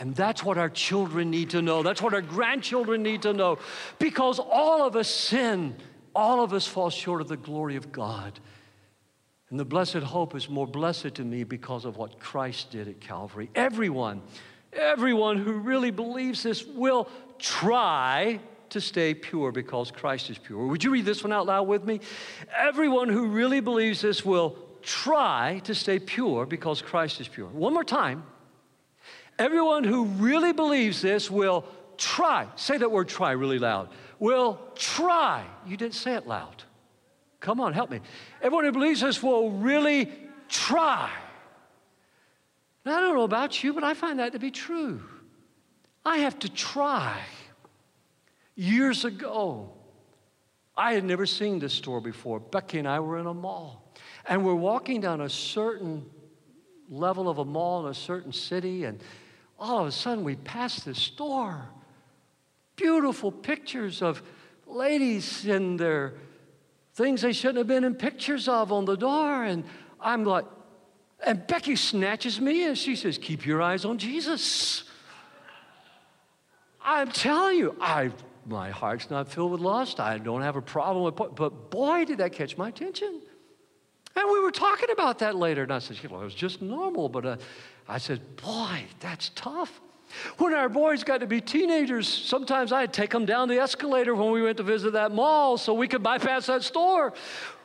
And 0.00 0.16
that's 0.16 0.42
what 0.42 0.56
our 0.56 0.70
children 0.70 1.30
need 1.30 1.50
to 1.50 1.60
know. 1.60 1.82
That's 1.82 2.00
what 2.00 2.14
our 2.14 2.22
grandchildren 2.22 3.02
need 3.02 3.20
to 3.22 3.34
know. 3.34 3.58
Because 3.98 4.38
all 4.38 4.82
of 4.82 4.96
us 4.96 5.08
sin, 5.08 5.76
all 6.14 6.42
of 6.42 6.54
us 6.54 6.66
fall 6.66 6.88
short 6.88 7.20
of 7.20 7.28
the 7.28 7.36
glory 7.36 7.76
of 7.76 7.92
God. 7.92 8.40
And 9.50 9.60
the 9.60 9.64
blessed 9.64 9.96
hope 9.96 10.34
is 10.34 10.48
more 10.48 10.66
blessed 10.66 11.14
to 11.16 11.22
me 11.22 11.44
because 11.44 11.84
of 11.84 11.98
what 11.98 12.18
Christ 12.18 12.70
did 12.70 12.88
at 12.88 12.98
Calvary. 13.00 13.50
Everyone, 13.54 14.22
everyone 14.72 15.36
who 15.36 15.52
really 15.52 15.90
believes 15.90 16.42
this 16.42 16.64
will 16.64 17.06
try 17.38 18.40
to 18.70 18.80
stay 18.80 19.12
pure 19.12 19.52
because 19.52 19.90
Christ 19.90 20.30
is 20.30 20.38
pure. 20.38 20.66
Would 20.66 20.82
you 20.82 20.92
read 20.92 21.04
this 21.04 21.22
one 21.22 21.32
out 21.32 21.44
loud 21.44 21.68
with 21.68 21.84
me? 21.84 22.00
Everyone 22.56 23.10
who 23.10 23.26
really 23.26 23.60
believes 23.60 24.00
this 24.00 24.24
will 24.24 24.56
try 24.80 25.60
to 25.64 25.74
stay 25.74 25.98
pure 25.98 26.46
because 26.46 26.80
Christ 26.80 27.20
is 27.20 27.28
pure. 27.28 27.48
One 27.48 27.74
more 27.74 27.84
time. 27.84 28.22
Everyone 29.38 29.84
who 29.84 30.04
really 30.04 30.52
believes 30.52 31.00
this 31.00 31.30
will 31.30 31.64
try. 31.96 32.46
Say 32.56 32.76
that 32.78 32.90
word 32.90 33.08
try 33.08 33.32
really 33.32 33.58
loud. 33.58 33.88
Will 34.18 34.60
try. 34.74 35.44
You 35.66 35.76
didn't 35.76 35.94
say 35.94 36.14
it 36.14 36.26
loud. 36.26 36.64
Come 37.40 37.60
on, 37.60 37.72
help 37.72 37.90
me. 37.90 38.00
Everyone 38.42 38.64
who 38.64 38.72
believes 38.72 39.00
this 39.00 39.22
will 39.22 39.50
really 39.50 40.12
try. 40.48 41.10
Now, 42.84 42.98
I 42.98 43.00
don't 43.00 43.14
know 43.14 43.24
about 43.24 43.62
you, 43.62 43.72
but 43.72 43.84
I 43.84 43.94
find 43.94 44.18
that 44.18 44.32
to 44.32 44.38
be 44.38 44.50
true. 44.50 45.02
I 46.04 46.18
have 46.18 46.38
to 46.40 46.48
try. 46.48 47.18
Years 48.56 49.04
ago, 49.04 49.72
I 50.76 50.94
had 50.94 51.04
never 51.04 51.26
seen 51.26 51.58
this 51.58 51.74
store 51.74 52.00
before. 52.00 52.40
Becky 52.40 52.78
and 52.78 52.88
I 52.88 53.00
were 53.00 53.18
in 53.18 53.26
a 53.26 53.34
mall, 53.34 53.92
and 54.26 54.44
we're 54.44 54.54
walking 54.54 55.00
down 55.00 55.20
a 55.20 55.28
certain 55.28 56.06
level 56.88 57.28
of 57.28 57.38
a 57.38 57.44
mall 57.44 57.84
in 57.84 57.90
a 57.90 57.94
certain 57.94 58.32
city, 58.32 58.84
and 58.84 59.02
all 59.60 59.80
of 59.80 59.86
a 59.86 59.92
sudden 59.92 60.24
we 60.24 60.36
pass 60.36 60.82
this 60.82 60.98
store. 60.98 61.68
Beautiful 62.76 63.30
pictures 63.30 64.00
of 64.00 64.22
ladies 64.66 65.44
in 65.44 65.76
their 65.76 66.14
things 66.94 67.22
they 67.22 67.32
shouldn't 67.32 67.58
have 67.58 67.66
been 67.66 67.84
in 67.84 67.94
pictures 67.94 68.48
of 68.48 68.72
on 68.72 68.86
the 68.86 68.96
door. 68.96 69.44
And 69.44 69.64
I'm 70.00 70.24
like, 70.24 70.46
and 71.24 71.46
Becky 71.46 71.76
snatches 71.76 72.40
me 72.40 72.64
and 72.64 72.76
she 72.76 72.96
says, 72.96 73.18
Keep 73.18 73.44
your 73.44 73.60
eyes 73.60 73.84
on 73.84 73.98
Jesus. 73.98 74.84
I'm 76.82 77.10
telling 77.10 77.58
you, 77.58 77.76
I 77.78 78.10
my 78.46 78.70
heart's 78.70 79.10
not 79.10 79.30
filled 79.30 79.52
with 79.52 79.60
lust. 79.60 80.00
I 80.00 80.16
don't 80.16 80.40
have 80.40 80.56
a 80.56 80.62
problem 80.62 81.04
with, 81.04 81.14
but 81.16 81.70
boy, 81.70 82.06
did 82.06 82.18
that 82.18 82.32
catch 82.32 82.56
my 82.56 82.68
attention. 82.68 83.20
And 84.16 84.28
we 84.30 84.40
were 84.40 84.50
talking 84.50 84.90
about 84.90 85.20
that 85.20 85.36
later, 85.36 85.62
and 85.62 85.72
I 85.72 85.78
said, 85.78 85.98
you 86.02 86.08
know, 86.08 86.20
it 86.20 86.24
was 86.24 86.34
just 86.34 86.60
normal, 86.60 87.08
but 87.08 87.26
uh, 87.26 87.36
I 87.90 87.98
said, 87.98 88.20
Boy, 88.36 88.84
that's 89.00 89.30
tough. 89.34 89.80
When 90.38 90.54
our 90.54 90.68
boys 90.68 91.04
got 91.04 91.18
to 91.20 91.26
be 91.26 91.40
teenagers, 91.40 92.08
sometimes 92.08 92.72
I'd 92.72 92.92
take 92.92 93.10
them 93.10 93.26
down 93.26 93.48
the 93.48 93.58
escalator 93.58 94.14
when 94.14 94.30
we 94.30 94.42
went 94.42 94.56
to 94.56 94.62
visit 94.62 94.92
that 94.92 95.12
mall 95.12 95.56
so 95.56 95.74
we 95.74 95.88
could 95.88 96.02
bypass 96.02 96.46
that 96.46 96.62
store. 96.62 97.12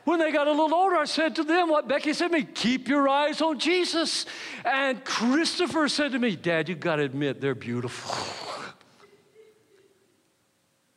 When 0.04 0.20
they 0.20 0.30
got 0.30 0.46
a 0.46 0.50
little 0.50 0.72
older, 0.72 0.96
I 0.96 1.04
said 1.04 1.34
to 1.36 1.44
them 1.44 1.68
what 1.68 1.88
Becky 1.88 2.12
said 2.12 2.28
to 2.28 2.34
me 2.34 2.44
keep 2.44 2.88
your 2.88 3.08
eyes 3.08 3.40
on 3.40 3.58
Jesus. 3.58 4.26
And 4.64 5.04
Christopher 5.04 5.88
said 5.88 6.12
to 6.12 6.18
me, 6.18 6.36
Dad, 6.36 6.68
you 6.68 6.74
got 6.74 6.96
to 6.96 7.02
admit 7.02 7.40
they're 7.40 7.56
beautiful. 7.56 8.14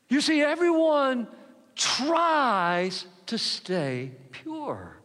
you 0.09 0.21
see, 0.21 0.41
everyone 0.41 1.27
tries 1.75 3.05
to 3.27 3.37
stay 3.37 4.11
pure. 4.31 4.98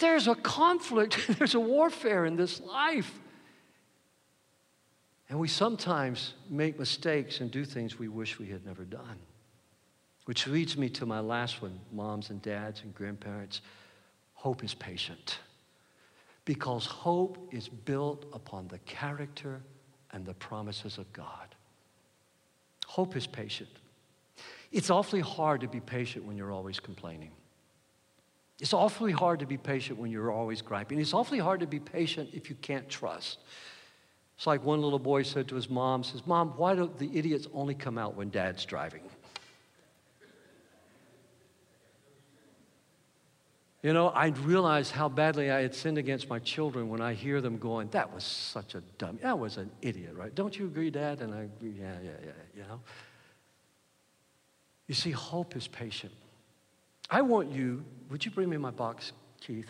There's 0.00 0.26
a 0.26 0.34
conflict, 0.34 1.18
there's 1.38 1.54
a 1.54 1.60
warfare 1.60 2.24
in 2.24 2.36
this 2.36 2.60
life. 2.60 3.12
And 5.28 5.38
we 5.38 5.46
sometimes 5.46 6.34
make 6.48 6.78
mistakes 6.78 7.40
and 7.40 7.50
do 7.50 7.64
things 7.64 7.98
we 7.98 8.08
wish 8.08 8.40
we 8.40 8.46
had 8.46 8.66
never 8.66 8.84
done. 8.84 9.18
Which 10.24 10.48
leads 10.48 10.76
me 10.76 10.88
to 10.90 11.06
my 11.06 11.20
last 11.20 11.62
one 11.62 11.78
moms 11.92 12.30
and 12.30 12.42
dads 12.42 12.82
and 12.82 12.92
grandparents. 12.94 13.60
Hope 14.34 14.64
is 14.64 14.74
patient. 14.74 15.38
Because 16.44 16.84
hope 16.86 17.48
is 17.52 17.68
built 17.68 18.26
upon 18.32 18.66
the 18.68 18.78
character 18.80 19.60
and 20.12 20.26
the 20.26 20.34
promises 20.34 20.98
of 20.98 21.12
God. 21.12 21.54
Hope 22.86 23.14
is 23.14 23.26
patient. 23.26 23.70
It's 24.72 24.90
awfully 24.90 25.20
hard 25.20 25.60
to 25.60 25.68
be 25.68 25.78
patient 25.80 26.24
when 26.24 26.36
you're 26.36 26.52
always 26.52 26.80
complaining. 26.80 27.30
It's 28.60 28.74
awfully 28.74 29.12
hard 29.12 29.40
to 29.40 29.46
be 29.46 29.56
patient 29.56 29.98
when 29.98 30.10
you're 30.10 30.30
always 30.30 30.60
griping. 30.60 31.00
It's 31.00 31.14
awfully 31.14 31.38
hard 31.38 31.60
to 31.60 31.66
be 31.66 31.80
patient 31.80 32.30
if 32.32 32.50
you 32.50 32.56
can't 32.56 32.88
trust. 32.88 33.38
It's 34.36 34.46
like 34.46 34.64
one 34.64 34.82
little 34.82 34.98
boy 34.98 35.22
said 35.22 35.48
to 35.48 35.54
his 35.54 35.70
mom, 35.70 36.04
says, 36.04 36.26
Mom, 36.26 36.50
why 36.56 36.74
don't 36.74 36.98
the 36.98 37.10
idiots 37.16 37.46
only 37.54 37.74
come 37.74 37.96
out 37.98 38.16
when 38.16 38.28
dad's 38.30 38.64
driving? 38.64 39.02
You 43.82 43.94
know, 43.94 44.10
I'd 44.14 44.36
realize 44.38 44.90
how 44.90 45.08
badly 45.08 45.50
I 45.50 45.62
had 45.62 45.74
sinned 45.74 45.96
against 45.96 46.28
my 46.28 46.38
children 46.38 46.90
when 46.90 47.00
I 47.00 47.14
hear 47.14 47.40
them 47.40 47.56
going, 47.56 47.88
that 47.90 48.12
was 48.12 48.24
such 48.24 48.74
a 48.74 48.82
dumb, 48.98 49.18
that 49.22 49.38
was 49.38 49.56
an 49.56 49.70
idiot, 49.80 50.14
right? 50.14 50.34
Don't 50.34 50.58
you 50.58 50.66
agree, 50.66 50.90
Dad? 50.90 51.22
And 51.22 51.34
I 51.34 51.44
agree, 51.44 51.74
yeah, 51.80 51.94
yeah, 52.02 52.10
yeah, 52.22 52.32
you 52.54 52.62
know. 52.62 52.80
You 54.86 54.94
see, 54.94 55.12
hope 55.12 55.56
is 55.56 55.66
patient. 55.66 56.12
I 57.10 57.22
want 57.22 57.50
you, 57.50 57.84
would 58.08 58.24
you 58.24 58.30
bring 58.30 58.48
me 58.48 58.56
my 58.56 58.70
box, 58.70 59.12
Keith? 59.40 59.68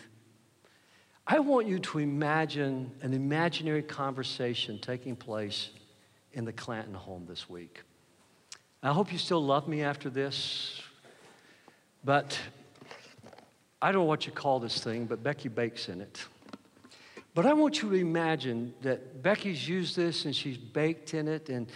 I 1.25 1.39
want 1.39 1.67
you 1.67 1.79
to 1.79 1.97
imagine 1.97 2.91
an 3.01 3.13
imaginary 3.13 3.81
conversation 3.81 4.77
taking 4.79 5.15
place 5.15 5.71
in 6.33 6.45
the 6.45 6.53
Clanton 6.53 6.93
home 6.93 7.25
this 7.27 7.49
week. 7.49 7.81
I 8.83 8.91
hope 8.91 9.11
you 9.11 9.17
still 9.17 9.43
love 9.43 9.67
me 9.67 9.81
after 9.81 10.09
this, 10.09 10.81
but 12.03 12.37
I 13.81 13.91
don't 13.91 14.01
know 14.01 14.07
what 14.07 14.27
you 14.27 14.31
call 14.31 14.59
this 14.59 14.83
thing, 14.83 15.05
but 15.05 15.23
Becky 15.23 15.49
bakes 15.49 15.89
in 15.89 15.99
it. 15.99 16.23
But 17.33 17.47
I 17.47 17.53
want 17.53 17.81
you 17.81 17.89
to 17.89 17.95
imagine 17.95 18.73
that 18.83 19.23
Becky's 19.23 19.67
used 19.67 19.95
this 19.95 20.25
and 20.25 20.35
she's 20.35 20.57
baked 20.57 21.15
in 21.15 21.27
it, 21.27 21.49
and 21.49 21.67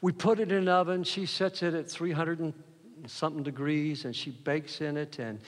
we 0.00 0.12
put 0.12 0.40
it 0.40 0.52
in 0.52 0.58
an 0.58 0.68
oven. 0.68 1.04
She 1.04 1.26
sets 1.26 1.62
it 1.62 1.74
at 1.74 1.90
300 1.90 2.40
and 2.40 2.54
something 3.10 3.42
degrees, 3.42 4.04
and 4.04 4.14
she 4.14 4.30
bakes 4.30 4.80
in 4.80 4.96
it 4.96 5.18
and 5.18 5.40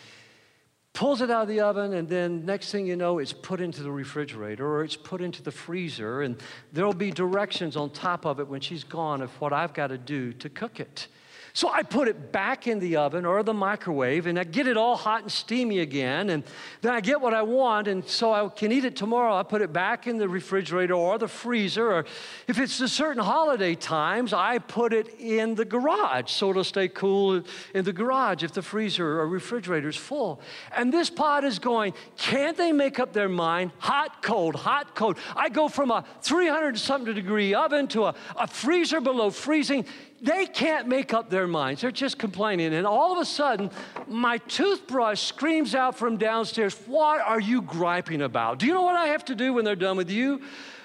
pulls 0.92 1.20
it 1.20 1.30
out 1.30 1.42
of 1.42 1.48
the 1.48 1.60
oven, 1.60 1.92
and 1.94 2.08
then 2.08 2.44
next 2.44 2.72
thing 2.72 2.84
you 2.86 2.96
know, 2.96 3.18
it's 3.18 3.32
put 3.32 3.60
into 3.60 3.84
the 3.84 3.90
refrigerator 3.90 4.66
or 4.66 4.82
it's 4.82 4.96
put 4.96 5.20
into 5.20 5.42
the 5.42 5.52
freezer, 5.52 6.22
and 6.22 6.36
there'll 6.72 6.92
be 6.92 7.12
directions 7.12 7.76
on 7.76 7.90
top 7.90 8.24
of 8.24 8.40
it 8.40 8.48
when 8.48 8.60
she's 8.60 8.82
gone 8.82 9.22
of 9.22 9.30
what 9.40 9.52
I've 9.52 9.72
got 9.74 9.88
to 9.88 9.98
do 9.98 10.32
to 10.32 10.48
cook 10.48 10.80
it. 10.80 11.06
So 11.52 11.70
I 11.70 11.82
put 11.82 12.08
it 12.08 12.32
back 12.32 12.66
in 12.66 12.78
the 12.78 12.96
oven 12.96 13.24
or 13.24 13.42
the 13.42 13.54
microwave 13.54 14.26
and 14.26 14.38
I 14.38 14.44
get 14.44 14.66
it 14.66 14.76
all 14.76 14.96
hot 14.96 15.22
and 15.22 15.32
steamy 15.32 15.80
again. 15.80 16.30
And 16.30 16.44
then 16.82 16.92
I 16.92 17.00
get 17.00 17.20
what 17.20 17.34
I 17.34 17.42
want. 17.42 17.88
And 17.88 18.06
so 18.06 18.32
I 18.32 18.48
can 18.48 18.72
eat 18.72 18.84
it 18.84 18.96
tomorrow. 18.96 19.34
I 19.34 19.42
put 19.42 19.62
it 19.62 19.72
back 19.72 20.06
in 20.06 20.18
the 20.18 20.28
refrigerator 20.28 20.94
or 20.94 21.18
the 21.18 21.28
freezer. 21.28 21.92
Or 21.92 22.04
if 22.46 22.58
it's 22.58 22.80
a 22.80 22.88
certain 22.88 23.22
holiday 23.22 23.74
times, 23.74 24.32
I 24.32 24.58
put 24.58 24.92
it 24.92 25.18
in 25.18 25.54
the 25.54 25.64
garage 25.64 26.30
so 26.30 26.50
it'll 26.50 26.64
stay 26.64 26.88
cool 26.88 27.42
in 27.74 27.84
the 27.84 27.92
garage 27.92 28.42
if 28.42 28.52
the 28.52 28.62
freezer 28.62 29.20
or 29.20 29.28
refrigerator 29.28 29.88
is 29.88 29.96
full. 29.96 30.40
And 30.76 30.92
this 30.92 31.10
pot 31.10 31.44
is 31.44 31.58
going, 31.58 31.94
can't 32.16 32.56
they 32.56 32.72
make 32.72 32.98
up 32.98 33.12
their 33.12 33.28
mind? 33.28 33.72
Hot, 33.78 34.22
cold, 34.22 34.54
hot, 34.54 34.94
cold. 34.94 35.18
I 35.36 35.48
go 35.48 35.68
from 35.68 35.90
a 35.90 36.04
300 36.22 36.78
something 36.78 37.14
degree 37.14 37.54
oven 37.54 37.88
to 37.88 38.04
a, 38.04 38.14
a 38.36 38.46
freezer 38.46 39.00
below 39.00 39.30
freezing 39.30 39.84
they 40.20 40.46
can't 40.46 40.88
make 40.88 41.14
up 41.14 41.30
their 41.30 41.46
minds. 41.46 41.80
They're 41.80 41.90
just 41.90 42.18
complaining. 42.18 42.74
And 42.74 42.86
all 42.86 43.12
of 43.12 43.18
a 43.18 43.24
sudden, 43.24 43.70
my 44.06 44.38
toothbrush 44.38 45.20
screams 45.20 45.74
out 45.74 45.96
from 45.96 46.16
downstairs, 46.16 46.74
What 46.86 47.20
are 47.20 47.40
you 47.40 47.62
griping 47.62 48.22
about? 48.22 48.58
Do 48.58 48.66
you 48.66 48.74
know 48.74 48.82
what 48.82 48.96
I 48.96 49.08
have 49.08 49.24
to 49.26 49.34
do 49.34 49.52
when 49.52 49.64
they're 49.64 49.76
done 49.76 49.96
with 49.96 50.10
you? 50.10 50.42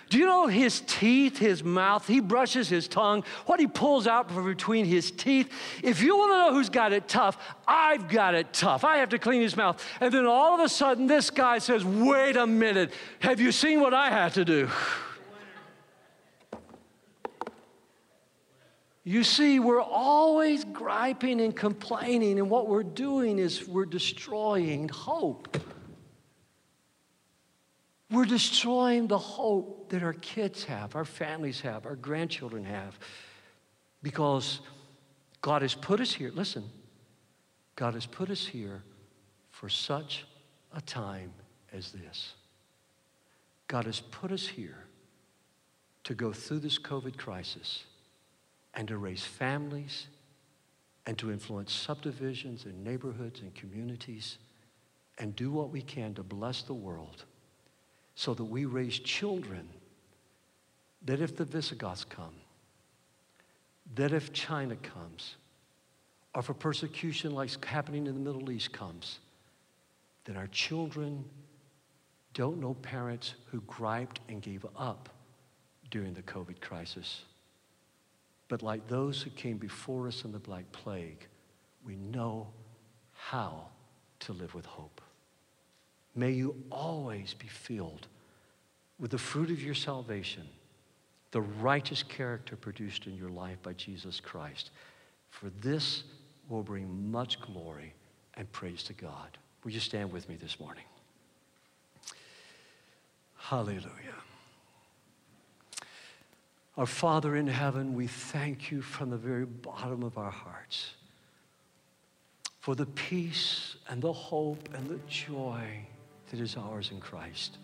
Do 0.09 0.19
you 0.19 0.27
know 0.27 0.45
his 0.45 0.81
teeth, 0.81 1.39
his 1.39 1.63
mouth? 1.63 2.05
He 2.05 2.19
brushes 2.19 2.69
his 2.69 2.87
tongue, 2.87 3.23
what 3.47 3.59
he 3.59 3.65
pulls 3.65 4.05
out 4.05 4.29
from 4.29 4.45
between 4.45 4.85
his 4.85 5.09
teeth. 5.09 5.51
If 5.81 6.03
you 6.03 6.15
want 6.15 6.33
to 6.33 6.37
know 6.37 6.53
who's 6.53 6.69
got 6.69 6.93
it 6.93 7.07
tough, 7.07 7.55
I've 7.67 8.09
got 8.09 8.35
it 8.35 8.53
tough. 8.53 8.83
I 8.83 8.97
have 8.97 9.09
to 9.09 9.17
clean 9.17 9.41
his 9.41 9.57
mouth. 9.57 9.83
And 9.99 10.13
then 10.13 10.27
all 10.27 10.53
of 10.53 10.59
a 10.59 10.69
sudden, 10.69 11.07
this 11.07 11.31
guy 11.31 11.57
says, 11.57 11.83
Wait 11.83 12.35
a 12.35 12.45
minute, 12.45 12.93
have 13.21 13.39
you 13.39 13.51
seen 13.51 13.81
what 13.81 13.95
I 13.95 14.11
have 14.11 14.35
to 14.35 14.45
do? 14.45 14.69
You 19.05 19.23
see, 19.25 19.59
we're 19.59 19.81
always 19.81 20.63
griping 20.63 21.41
and 21.41 21.55
complaining, 21.55 22.39
and 22.39 22.49
what 22.49 22.69
we're 22.69 22.83
doing 22.83 23.37
is 23.37 23.67
we're 23.67 23.85
destroying 23.85 24.87
hope. 24.87 25.57
We're 28.09 28.25
destroying 28.25 29.07
the 29.07 29.17
hope 29.17 29.89
that 29.89 30.03
our 30.03 30.13
kids 30.13 30.63
have, 30.65 30.95
our 30.95 31.03
families 31.03 31.59
have, 31.61 31.85
our 31.85 31.97
grandchildren 31.97 32.63
have, 32.63 32.97
because 34.01 34.61
God 35.41 35.63
has 35.63 35.75
put 35.75 35.99
us 35.99 36.13
here. 36.13 36.31
Listen, 36.33 36.63
God 37.75 37.95
has 37.95 38.05
put 38.05 38.29
us 38.29 38.45
here 38.45 38.83
for 39.51 39.67
such 39.67 40.25
a 40.73 40.79
time 40.79 41.33
as 41.73 41.91
this. 41.91 42.35
God 43.67 43.85
has 43.85 43.99
put 43.99 44.31
us 44.31 44.47
here 44.47 44.85
to 46.05 46.13
go 46.13 46.31
through 46.31 46.59
this 46.59 46.79
COVID 46.79 47.17
crisis 47.17 47.83
and 48.75 48.87
to 48.87 48.97
raise 48.97 49.23
families 49.23 50.07
and 51.05 51.17
to 51.17 51.31
influence 51.31 51.71
subdivisions 51.73 52.65
and 52.65 52.83
neighborhoods 52.83 53.41
and 53.41 53.53
communities 53.55 54.37
and 55.17 55.35
do 55.35 55.51
what 55.51 55.69
we 55.69 55.81
can 55.81 56.13
to 56.13 56.23
bless 56.23 56.63
the 56.63 56.73
world 56.73 57.25
so 58.15 58.33
that 58.33 58.45
we 58.45 58.65
raise 58.65 58.99
children 58.99 59.67
that 61.05 61.19
if 61.19 61.35
the 61.35 61.45
Visigoths 61.45 62.05
come, 62.05 62.35
that 63.95 64.13
if 64.13 64.31
China 64.31 64.75
comes, 64.77 65.35
or 66.33 66.39
if 66.39 66.49
a 66.49 66.53
persecution 66.53 67.31
like 67.31 67.63
happening 67.65 68.07
in 68.07 68.13
the 68.13 68.19
Middle 68.19 68.49
East 68.49 68.71
comes, 68.71 69.19
then 70.25 70.37
our 70.37 70.47
children 70.47 71.25
don't 72.33 72.59
know 72.59 72.73
parents 72.75 73.35
who 73.51 73.61
griped 73.61 74.21
and 74.29 74.41
gave 74.41 74.65
up 74.77 75.09
during 75.91 76.13
the 76.13 76.23
COVID 76.23 76.61
crisis 76.61 77.23
but 78.53 78.61
like 78.61 78.87
those 78.87 79.19
who 79.19 79.31
came 79.31 79.57
before 79.57 80.07
us 80.07 80.25
in 80.25 80.31
the 80.31 80.37
Black 80.37 80.71
Plague, 80.71 81.25
we 81.83 81.95
know 81.95 82.45
how 83.15 83.65
to 84.19 84.31
live 84.31 84.53
with 84.53 84.67
hope. 84.67 85.01
May 86.13 86.29
you 86.29 86.55
always 86.69 87.33
be 87.33 87.47
filled 87.47 88.05
with 88.99 89.09
the 89.09 89.17
fruit 89.17 89.49
of 89.49 89.59
your 89.59 89.73
salvation, 89.73 90.47
the 91.31 91.41
righteous 91.41 92.03
character 92.03 92.55
produced 92.55 93.07
in 93.07 93.15
your 93.15 93.29
life 93.29 93.57
by 93.63 93.73
Jesus 93.73 94.19
Christ. 94.19 94.69
For 95.31 95.49
this 95.59 96.03
will 96.47 96.61
bring 96.61 97.11
much 97.11 97.41
glory 97.41 97.95
and 98.35 98.51
praise 98.51 98.83
to 98.83 98.93
God. 98.93 99.35
Will 99.63 99.71
you 99.71 99.79
stand 99.79 100.11
with 100.11 100.29
me 100.29 100.35
this 100.35 100.59
morning? 100.59 100.85
Hallelujah. 103.35 104.02
Our 106.75 106.87
Father 106.87 107.35
in 107.35 107.45
heaven, 107.45 107.93
we 107.93 108.07
thank 108.07 108.71
you 108.71 108.81
from 108.81 109.11
the 109.11 109.17
very 109.17 109.45
bottom 109.45 110.01
of 110.01 110.17
our 110.17 110.31
hearts 110.31 110.93
for 112.59 112.73
the 112.73 112.87
peace 112.87 113.75
and 113.89 114.01
the 114.01 114.13
hope 114.13 114.69
and 114.73 114.89
the 114.89 114.99
joy 115.07 115.85
that 116.31 116.39
is 116.39 116.57
ours 116.57 116.89
in 116.91 116.99
Christ. 116.99 117.57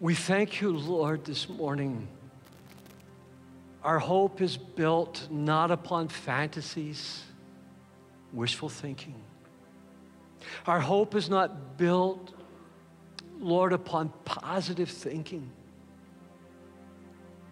We 0.00 0.14
thank 0.14 0.60
you, 0.60 0.72
Lord, 0.72 1.24
this 1.24 1.48
morning. 1.48 2.08
Our 3.84 4.00
hope 4.00 4.40
is 4.40 4.56
built 4.56 5.28
not 5.30 5.70
upon 5.70 6.08
fantasies, 6.08 7.22
wishful 8.32 8.68
thinking. 8.68 9.22
Our 10.66 10.80
hope 10.80 11.14
is 11.14 11.30
not 11.30 11.76
built, 11.76 12.32
Lord, 13.38 13.72
upon 13.72 14.12
positive 14.24 14.90
thinking 14.90 15.52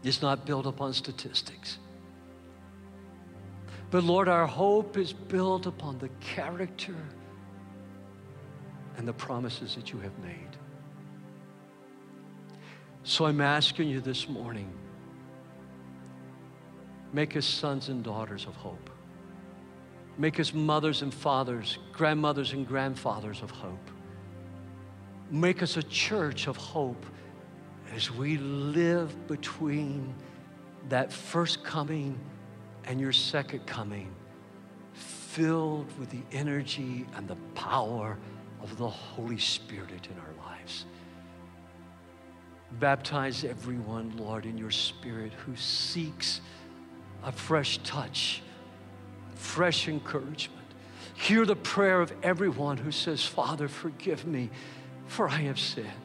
is 0.04 0.22
not 0.22 0.44
built 0.44 0.66
upon 0.66 0.92
statistics. 0.92 1.78
But 3.90 4.04
Lord, 4.04 4.28
our 4.28 4.46
hope 4.46 4.96
is 4.96 5.12
built 5.12 5.66
upon 5.66 5.98
the 5.98 6.08
character 6.20 6.96
and 8.96 9.08
the 9.08 9.12
promises 9.12 9.74
that 9.74 9.92
you 9.92 9.98
have 10.00 10.16
made. 10.18 10.56
So 13.02 13.26
I'm 13.26 13.40
asking 13.40 13.88
you 13.88 14.00
this 14.00 14.28
morning 14.28 14.72
make 17.12 17.36
us 17.36 17.46
sons 17.46 17.88
and 17.88 18.02
daughters 18.02 18.46
of 18.46 18.56
hope. 18.56 18.90
Make 20.18 20.40
us 20.40 20.52
mothers 20.54 21.02
and 21.02 21.12
fathers, 21.12 21.78
grandmothers 21.92 22.52
and 22.52 22.66
grandfathers 22.66 23.42
of 23.42 23.50
hope. 23.50 23.90
Make 25.30 25.62
us 25.62 25.76
a 25.76 25.82
church 25.82 26.46
of 26.46 26.56
hope 26.56 27.04
as 27.94 28.10
we 28.10 28.38
live 28.38 29.28
between 29.28 30.12
that 30.88 31.12
first 31.12 31.62
coming 31.62 32.18
and 32.86 33.00
your 33.00 33.12
second 33.12 33.64
coming, 33.66 34.12
filled 34.92 35.86
with 35.98 36.10
the 36.10 36.22
energy 36.32 37.06
and 37.16 37.28
the 37.28 37.36
power 37.54 38.18
of 38.62 38.76
the 38.78 38.88
Holy 38.88 39.38
Spirit 39.38 40.08
in 40.10 40.18
our 40.18 40.50
lives. 40.50 40.86
Baptize 42.80 43.44
everyone, 43.44 44.12
Lord, 44.16 44.44
in 44.44 44.58
your 44.58 44.72
spirit 44.72 45.32
who 45.32 45.54
seeks 45.54 46.40
a 47.22 47.30
fresh 47.30 47.78
touch, 47.78 48.42
fresh 49.36 49.86
encouragement. 49.86 50.66
Hear 51.14 51.46
the 51.46 51.56
prayer 51.56 52.00
of 52.00 52.12
everyone 52.24 52.76
who 52.76 52.90
says, 52.90 53.24
Father, 53.24 53.68
forgive 53.68 54.26
me, 54.26 54.50
for 55.06 55.28
I 55.28 55.42
have 55.42 55.60
sinned. 55.60 56.03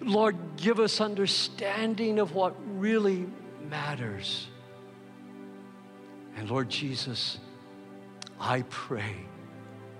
Lord, 0.00 0.36
give 0.56 0.80
us 0.80 1.00
understanding 1.00 2.18
of 2.18 2.34
what 2.34 2.54
really 2.78 3.26
matters. 3.70 4.48
And 6.36 6.50
Lord 6.50 6.68
Jesus, 6.68 7.38
I 8.38 8.62
pray 8.68 9.16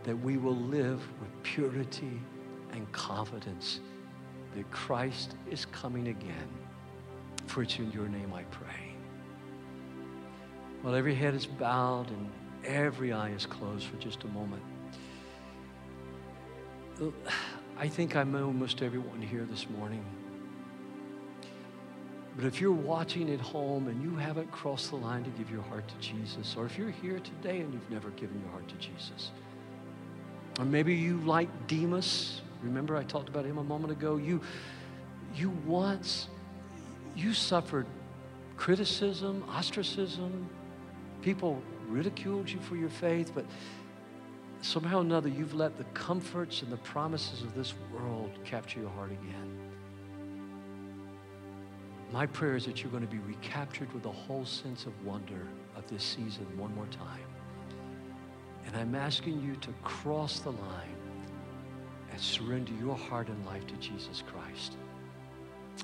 that 0.04 0.16
we 0.16 0.36
will 0.36 0.56
live 0.56 1.00
with 1.20 1.42
purity 1.42 2.20
and 2.72 2.90
confidence 2.92 3.80
that 4.54 4.70
Christ 4.70 5.34
is 5.50 5.64
coming 5.66 6.08
again. 6.08 6.48
For 7.46 7.62
it's 7.62 7.78
in 7.78 7.90
your 7.92 8.08
name 8.08 8.32
I 8.34 8.42
pray. 8.44 8.94
while 10.82 10.94
every 10.94 11.14
head 11.14 11.34
is 11.34 11.46
bowed 11.46 12.10
and 12.10 12.30
every 12.64 13.12
eye 13.12 13.30
is 13.30 13.46
closed 13.46 13.86
for 13.86 13.96
just 13.96 14.22
a 14.24 14.28
moment. 14.28 14.62
I 17.78 17.88
think 17.88 18.16
I'm 18.16 18.34
almost 18.34 18.80
everyone 18.80 19.20
here 19.20 19.44
this 19.44 19.68
morning. 19.68 20.02
But 22.34 22.46
if 22.46 22.58
you're 22.58 22.72
watching 22.72 23.30
at 23.30 23.40
home 23.40 23.88
and 23.88 24.02
you 24.02 24.16
haven't 24.16 24.50
crossed 24.50 24.90
the 24.90 24.96
line 24.96 25.24
to 25.24 25.30
give 25.30 25.50
your 25.50 25.60
heart 25.62 25.86
to 25.88 25.94
Jesus, 25.96 26.54
or 26.56 26.64
if 26.64 26.78
you're 26.78 26.90
here 26.90 27.18
today 27.18 27.60
and 27.60 27.72
you've 27.74 27.90
never 27.90 28.10
given 28.10 28.40
your 28.40 28.50
heart 28.50 28.66
to 28.68 28.76
Jesus, 28.76 29.30
or 30.58 30.64
maybe 30.64 30.94
you 30.94 31.18
like 31.18 31.48
Demas, 31.66 32.40
remember 32.62 32.96
I 32.96 33.04
talked 33.04 33.28
about 33.28 33.44
him 33.44 33.58
a 33.58 33.64
moment 33.64 33.92
ago, 33.92 34.16
you, 34.16 34.40
you 35.34 35.50
once, 35.66 36.28
you 37.14 37.34
suffered 37.34 37.86
criticism, 38.56 39.44
ostracism, 39.50 40.48
people 41.20 41.62
ridiculed 41.88 42.48
you 42.48 42.58
for 42.60 42.76
your 42.76 42.88
faith, 42.88 43.32
but 43.34 43.44
somehow 44.66 44.98
or 44.98 45.02
another 45.02 45.28
you've 45.28 45.54
let 45.54 45.78
the 45.78 45.84
comforts 45.94 46.62
and 46.62 46.72
the 46.72 46.76
promises 46.78 47.42
of 47.42 47.54
this 47.54 47.74
world 47.92 48.32
capture 48.44 48.80
your 48.80 48.90
heart 48.90 49.12
again. 49.12 49.58
My 52.12 52.26
prayer 52.26 52.56
is 52.56 52.66
that 52.66 52.82
you're 52.82 52.90
going 52.90 53.06
to 53.06 53.12
be 53.12 53.18
recaptured 53.18 53.92
with 53.92 54.04
a 54.06 54.12
whole 54.12 54.44
sense 54.44 54.86
of 54.86 54.92
wonder 55.04 55.46
of 55.76 55.86
this 55.88 56.02
season 56.02 56.46
one 56.56 56.74
more 56.74 56.86
time. 56.86 57.20
And 58.66 58.76
I'm 58.76 58.94
asking 58.94 59.40
you 59.42 59.54
to 59.56 59.70
cross 59.84 60.40
the 60.40 60.50
line 60.50 60.96
and 62.10 62.20
surrender 62.20 62.72
your 62.80 62.96
heart 62.96 63.28
and 63.28 63.46
life 63.46 63.66
to 63.68 63.74
Jesus 63.74 64.22
Christ. 64.26 64.76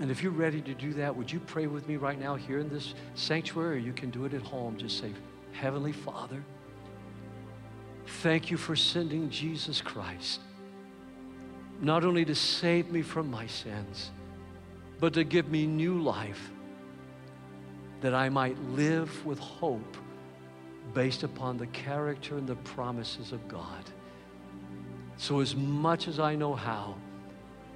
And 0.00 0.10
if 0.10 0.22
you're 0.22 0.32
ready 0.32 0.60
to 0.62 0.74
do 0.74 0.92
that, 0.94 1.14
would 1.14 1.30
you 1.30 1.38
pray 1.40 1.66
with 1.66 1.86
me 1.86 1.96
right 1.96 2.18
now 2.18 2.34
here 2.34 2.58
in 2.58 2.68
this 2.68 2.94
sanctuary, 3.14 3.76
or 3.76 3.80
you 3.80 3.92
can 3.92 4.10
do 4.10 4.24
it 4.24 4.32
at 4.32 4.42
home? 4.42 4.76
Just 4.76 4.98
say, 4.98 5.12
Heavenly 5.52 5.92
Father, 5.92 6.42
thank 8.22 8.52
you 8.52 8.56
for 8.56 8.76
sending 8.76 9.28
Jesus 9.30 9.80
Christ, 9.80 10.40
not 11.80 12.04
only 12.04 12.24
to 12.24 12.36
save 12.36 12.88
me 12.92 13.02
from 13.02 13.28
my 13.28 13.48
sins, 13.48 14.12
but 15.00 15.12
to 15.14 15.24
give 15.24 15.50
me 15.50 15.66
new 15.66 16.00
life, 16.00 16.52
that 18.00 18.14
I 18.14 18.28
might 18.28 18.56
live 18.70 19.26
with 19.26 19.40
hope 19.40 19.96
based 20.94 21.24
upon 21.24 21.56
the 21.56 21.66
character 21.68 22.38
and 22.38 22.46
the 22.46 22.54
promises 22.54 23.32
of 23.32 23.48
God. 23.48 23.84
So, 25.16 25.40
as 25.40 25.56
much 25.56 26.06
as 26.06 26.20
I 26.20 26.36
know 26.36 26.54
how, 26.54 26.94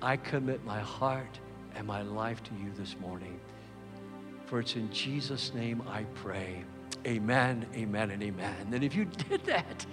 I 0.00 0.16
commit 0.16 0.64
my 0.64 0.78
heart 0.78 1.40
and 1.74 1.88
my 1.88 2.02
life 2.02 2.42
to 2.44 2.50
you 2.54 2.70
this 2.76 2.94
morning. 3.00 3.40
For 4.44 4.60
it's 4.60 4.76
in 4.76 4.92
Jesus' 4.92 5.52
name 5.54 5.82
I 5.88 6.04
pray. 6.14 6.62
Amen, 7.04 7.66
amen, 7.74 8.12
and 8.12 8.22
amen. 8.22 8.68
And 8.72 8.84
if 8.84 8.94
you 8.94 9.04
did 9.28 9.44
that, 9.46 9.84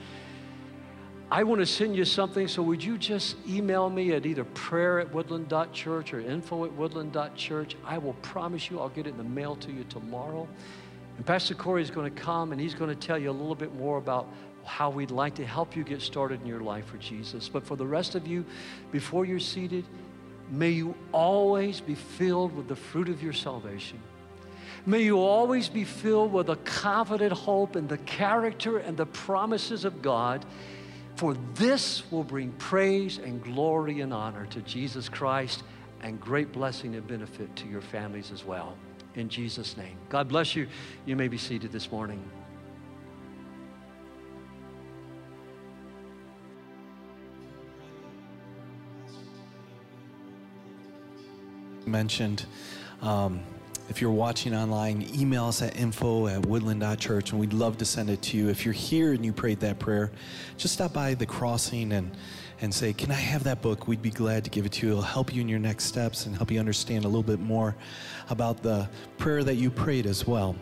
I 1.32 1.44
want 1.44 1.60
to 1.62 1.66
send 1.66 1.96
you 1.96 2.06
something, 2.06 2.48
so 2.48 2.62
would 2.62 2.84
you 2.84 2.98
just 2.98 3.38
email 3.48 3.90
me 3.90 4.12
at 4.12 4.26
either 4.26 4.44
prayer 4.44 5.00
at 5.00 5.12
woodland.church 5.14 6.14
or 6.14 6.20
info 6.20 6.66
at 6.66 6.74
woodland.church? 6.74 7.76
I 7.86 7.98
will 7.98 8.14
promise 8.22 8.70
you 8.70 8.80
I'll 8.80 8.90
get 8.90 9.08
it 9.08 9.12
in 9.12 9.18
the 9.18 9.24
mail 9.24 9.56
to 9.58 9.72
you 9.72 9.84
tomorrow. 9.86 10.48
And 11.18 11.26
Pastor 11.26 11.56
Corey 11.56 11.82
is 11.82 11.90
going 11.90 12.14
to 12.14 12.22
come 12.22 12.52
and 12.52 12.62
he's 12.62 12.76
going 12.76 12.90
to 12.90 12.96
tell 12.96 13.18
you 13.18 13.30
a 13.30 13.32
little 13.32 13.56
bit 13.56 13.74
more 13.76 13.98
about 13.98 14.28
how 14.64 14.90
we'd 14.90 15.12
like 15.12 15.36
to 15.36 15.46
help 15.46 15.76
you 15.76 15.84
get 15.84 16.02
started 16.02 16.42
in 16.42 16.48
your 16.48 16.62
life 16.62 16.86
for 16.86 16.98
Jesus. 16.98 17.50
But 17.50 17.66
for 17.66 17.76
the 17.76 17.86
rest 17.86 18.16
of 18.16 18.28
you, 18.28 18.46
before 18.92 19.26
you're 19.26 19.40
seated, 19.40 19.86
may 20.50 20.70
you 20.70 20.96
always 21.12 21.82
be 21.82 21.96
filled 21.96 22.56
with 22.56 22.68
the 22.68 22.76
fruit 22.76 23.10
of 23.10 23.22
your 23.22 23.34
salvation. 23.34 24.00
May 24.86 25.04
you 25.04 25.20
always 25.20 25.70
be 25.70 25.84
filled 25.84 26.34
with 26.34 26.50
a 26.50 26.58
confident 26.58 27.32
hope 27.32 27.76
in 27.76 27.88
the 27.88 27.98
character 28.00 28.80
and 28.80 28.98
the 28.98 29.06
promises 29.06 29.86
of 29.86 30.02
God, 30.02 30.46
for 31.16 31.36
this 31.56 32.04
will 32.12 32.24
bring 32.24 32.52
praise 32.54 33.18
and 33.20 33.44
glory 33.44 34.02
and 34.02 34.14
honor 34.14 34.46
to 34.48 34.62
Jesus 34.62 35.10
Christ 35.10 35.64
and 36.02 36.20
great 36.20 36.52
blessing 36.52 36.96
and 36.96 37.08
benefit 37.08 37.56
to 37.58 37.68
your 37.68 37.82
families 37.82 38.32
as 38.32 38.44
well. 38.44 38.76
In 39.16 39.30
Jesus' 39.30 39.78
name. 39.78 39.98
God 40.10 40.28
bless 40.28 40.56
you. 40.56 40.68
You 41.06 41.16
may 41.16 41.28
be 41.28 41.38
seated 41.38 41.72
this 41.72 41.92
morning. 41.92 42.24
mentioned 51.86 52.46
um, 53.02 53.42
if 53.90 54.02
you're 54.02 54.12
watching 54.12 54.56
online, 54.56 55.08
email 55.14 55.46
us 55.46 55.62
at 55.62 55.78
info 55.78 56.28
at 56.28 56.46
woodland.church 56.46 57.32
and 57.32 57.40
we'd 57.40 57.54
love 57.54 57.78
to 57.78 57.86
send 57.86 58.10
it 58.10 58.22
to 58.24 58.38
you. 58.38 58.50
If 58.50 58.66
you're 58.66 58.74
here 58.74 59.14
and 59.14 59.26
you 59.26 59.34
prayed 59.34 59.60
that 59.60 59.80
prayer, 59.80 60.12
just 60.58 60.74
stop 60.74 60.94
by 60.94 61.14
the 61.14 61.26
crossing 61.26 61.92
and, 61.92 62.12
and 62.62 62.74
say, 62.74 62.94
Can 62.94 63.12
I 63.12 63.16
have 63.16 63.44
that 63.44 63.62
book? 63.62 63.88
We'd 63.88 64.02
be 64.02 64.10
glad 64.10 64.44
to 64.46 64.50
give 64.50 64.66
it 64.66 64.72
to 64.74 64.88
you. 64.88 64.92
It'll 64.94 65.04
help 65.04 65.34
you 65.34 65.42
in 65.42 65.50
your 65.50 65.60
next 65.60 65.86
steps 65.86 66.26
and 66.26 66.36
help 66.36 66.50
you 66.50 66.60
understand 66.60 67.06
a 67.06 67.08
little 67.08 67.24
bit 67.24 67.40
more 67.40 67.76
about 68.30 68.64
the 68.64 68.90
prayer 69.18 69.44
that 69.44 69.56
you 69.56 69.70
prayed 69.70 70.06
as 70.06 70.26
well. 70.26 70.56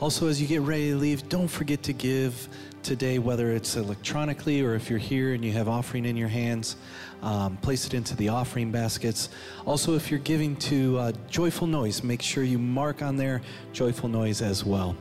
Also, 0.00 0.28
as 0.28 0.40
you 0.40 0.48
get 0.48 0.62
ready 0.62 0.90
to 0.90 0.96
leave, 0.96 1.28
don't 1.28 1.48
forget 1.48 1.82
to 1.84 1.92
give 1.92 2.48
today, 2.82 3.18
whether 3.18 3.52
it's 3.52 3.76
electronically 3.76 4.62
or 4.62 4.74
if 4.74 4.90
you're 4.90 4.98
here 4.98 5.34
and 5.34 5.44
you 5.44 5.52
have 5.52 5.68
offering 5.68 6.04
in 6.04 6.16
your 6.16 6.28
hands, 6.28 6.76
um, 7.22 7.56
place 7.58 7.86
it 7.86 7.94
into 7.94 8.16
the 8.16 8.28
offering 8.28 8.72
baskets. 8.72 9.28
Also, 9.66 9.94
if 9.94 10.10
you're 10.10 10.20
giving 10.20 10.56
to 10.56 10.98
uh, 10.98 11.12
Joyful 11.30 11.66
Noise, 11.66 12.02
make 12.02 12.22
sure 12.22 12.42
you 12.44 12.58
mark 12.58 13.02
on 13.02 13.16
there 13.16 13.42
Joyful 13.72 14.08
Noise 14.08 14.42
as 14.42 14.64
well. 14.64 14.96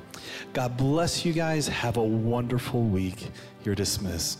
God 0.54 0.78
bless 0.78 1.26
you 1.26 1.34
guys. 1.34 1.68
Have 1.68 1.98
a 1.98 2.04
wonderful 2.04 2.84
week. 2.84 3.30
You're 3.64 3.76
dismissed. 3.76 4.40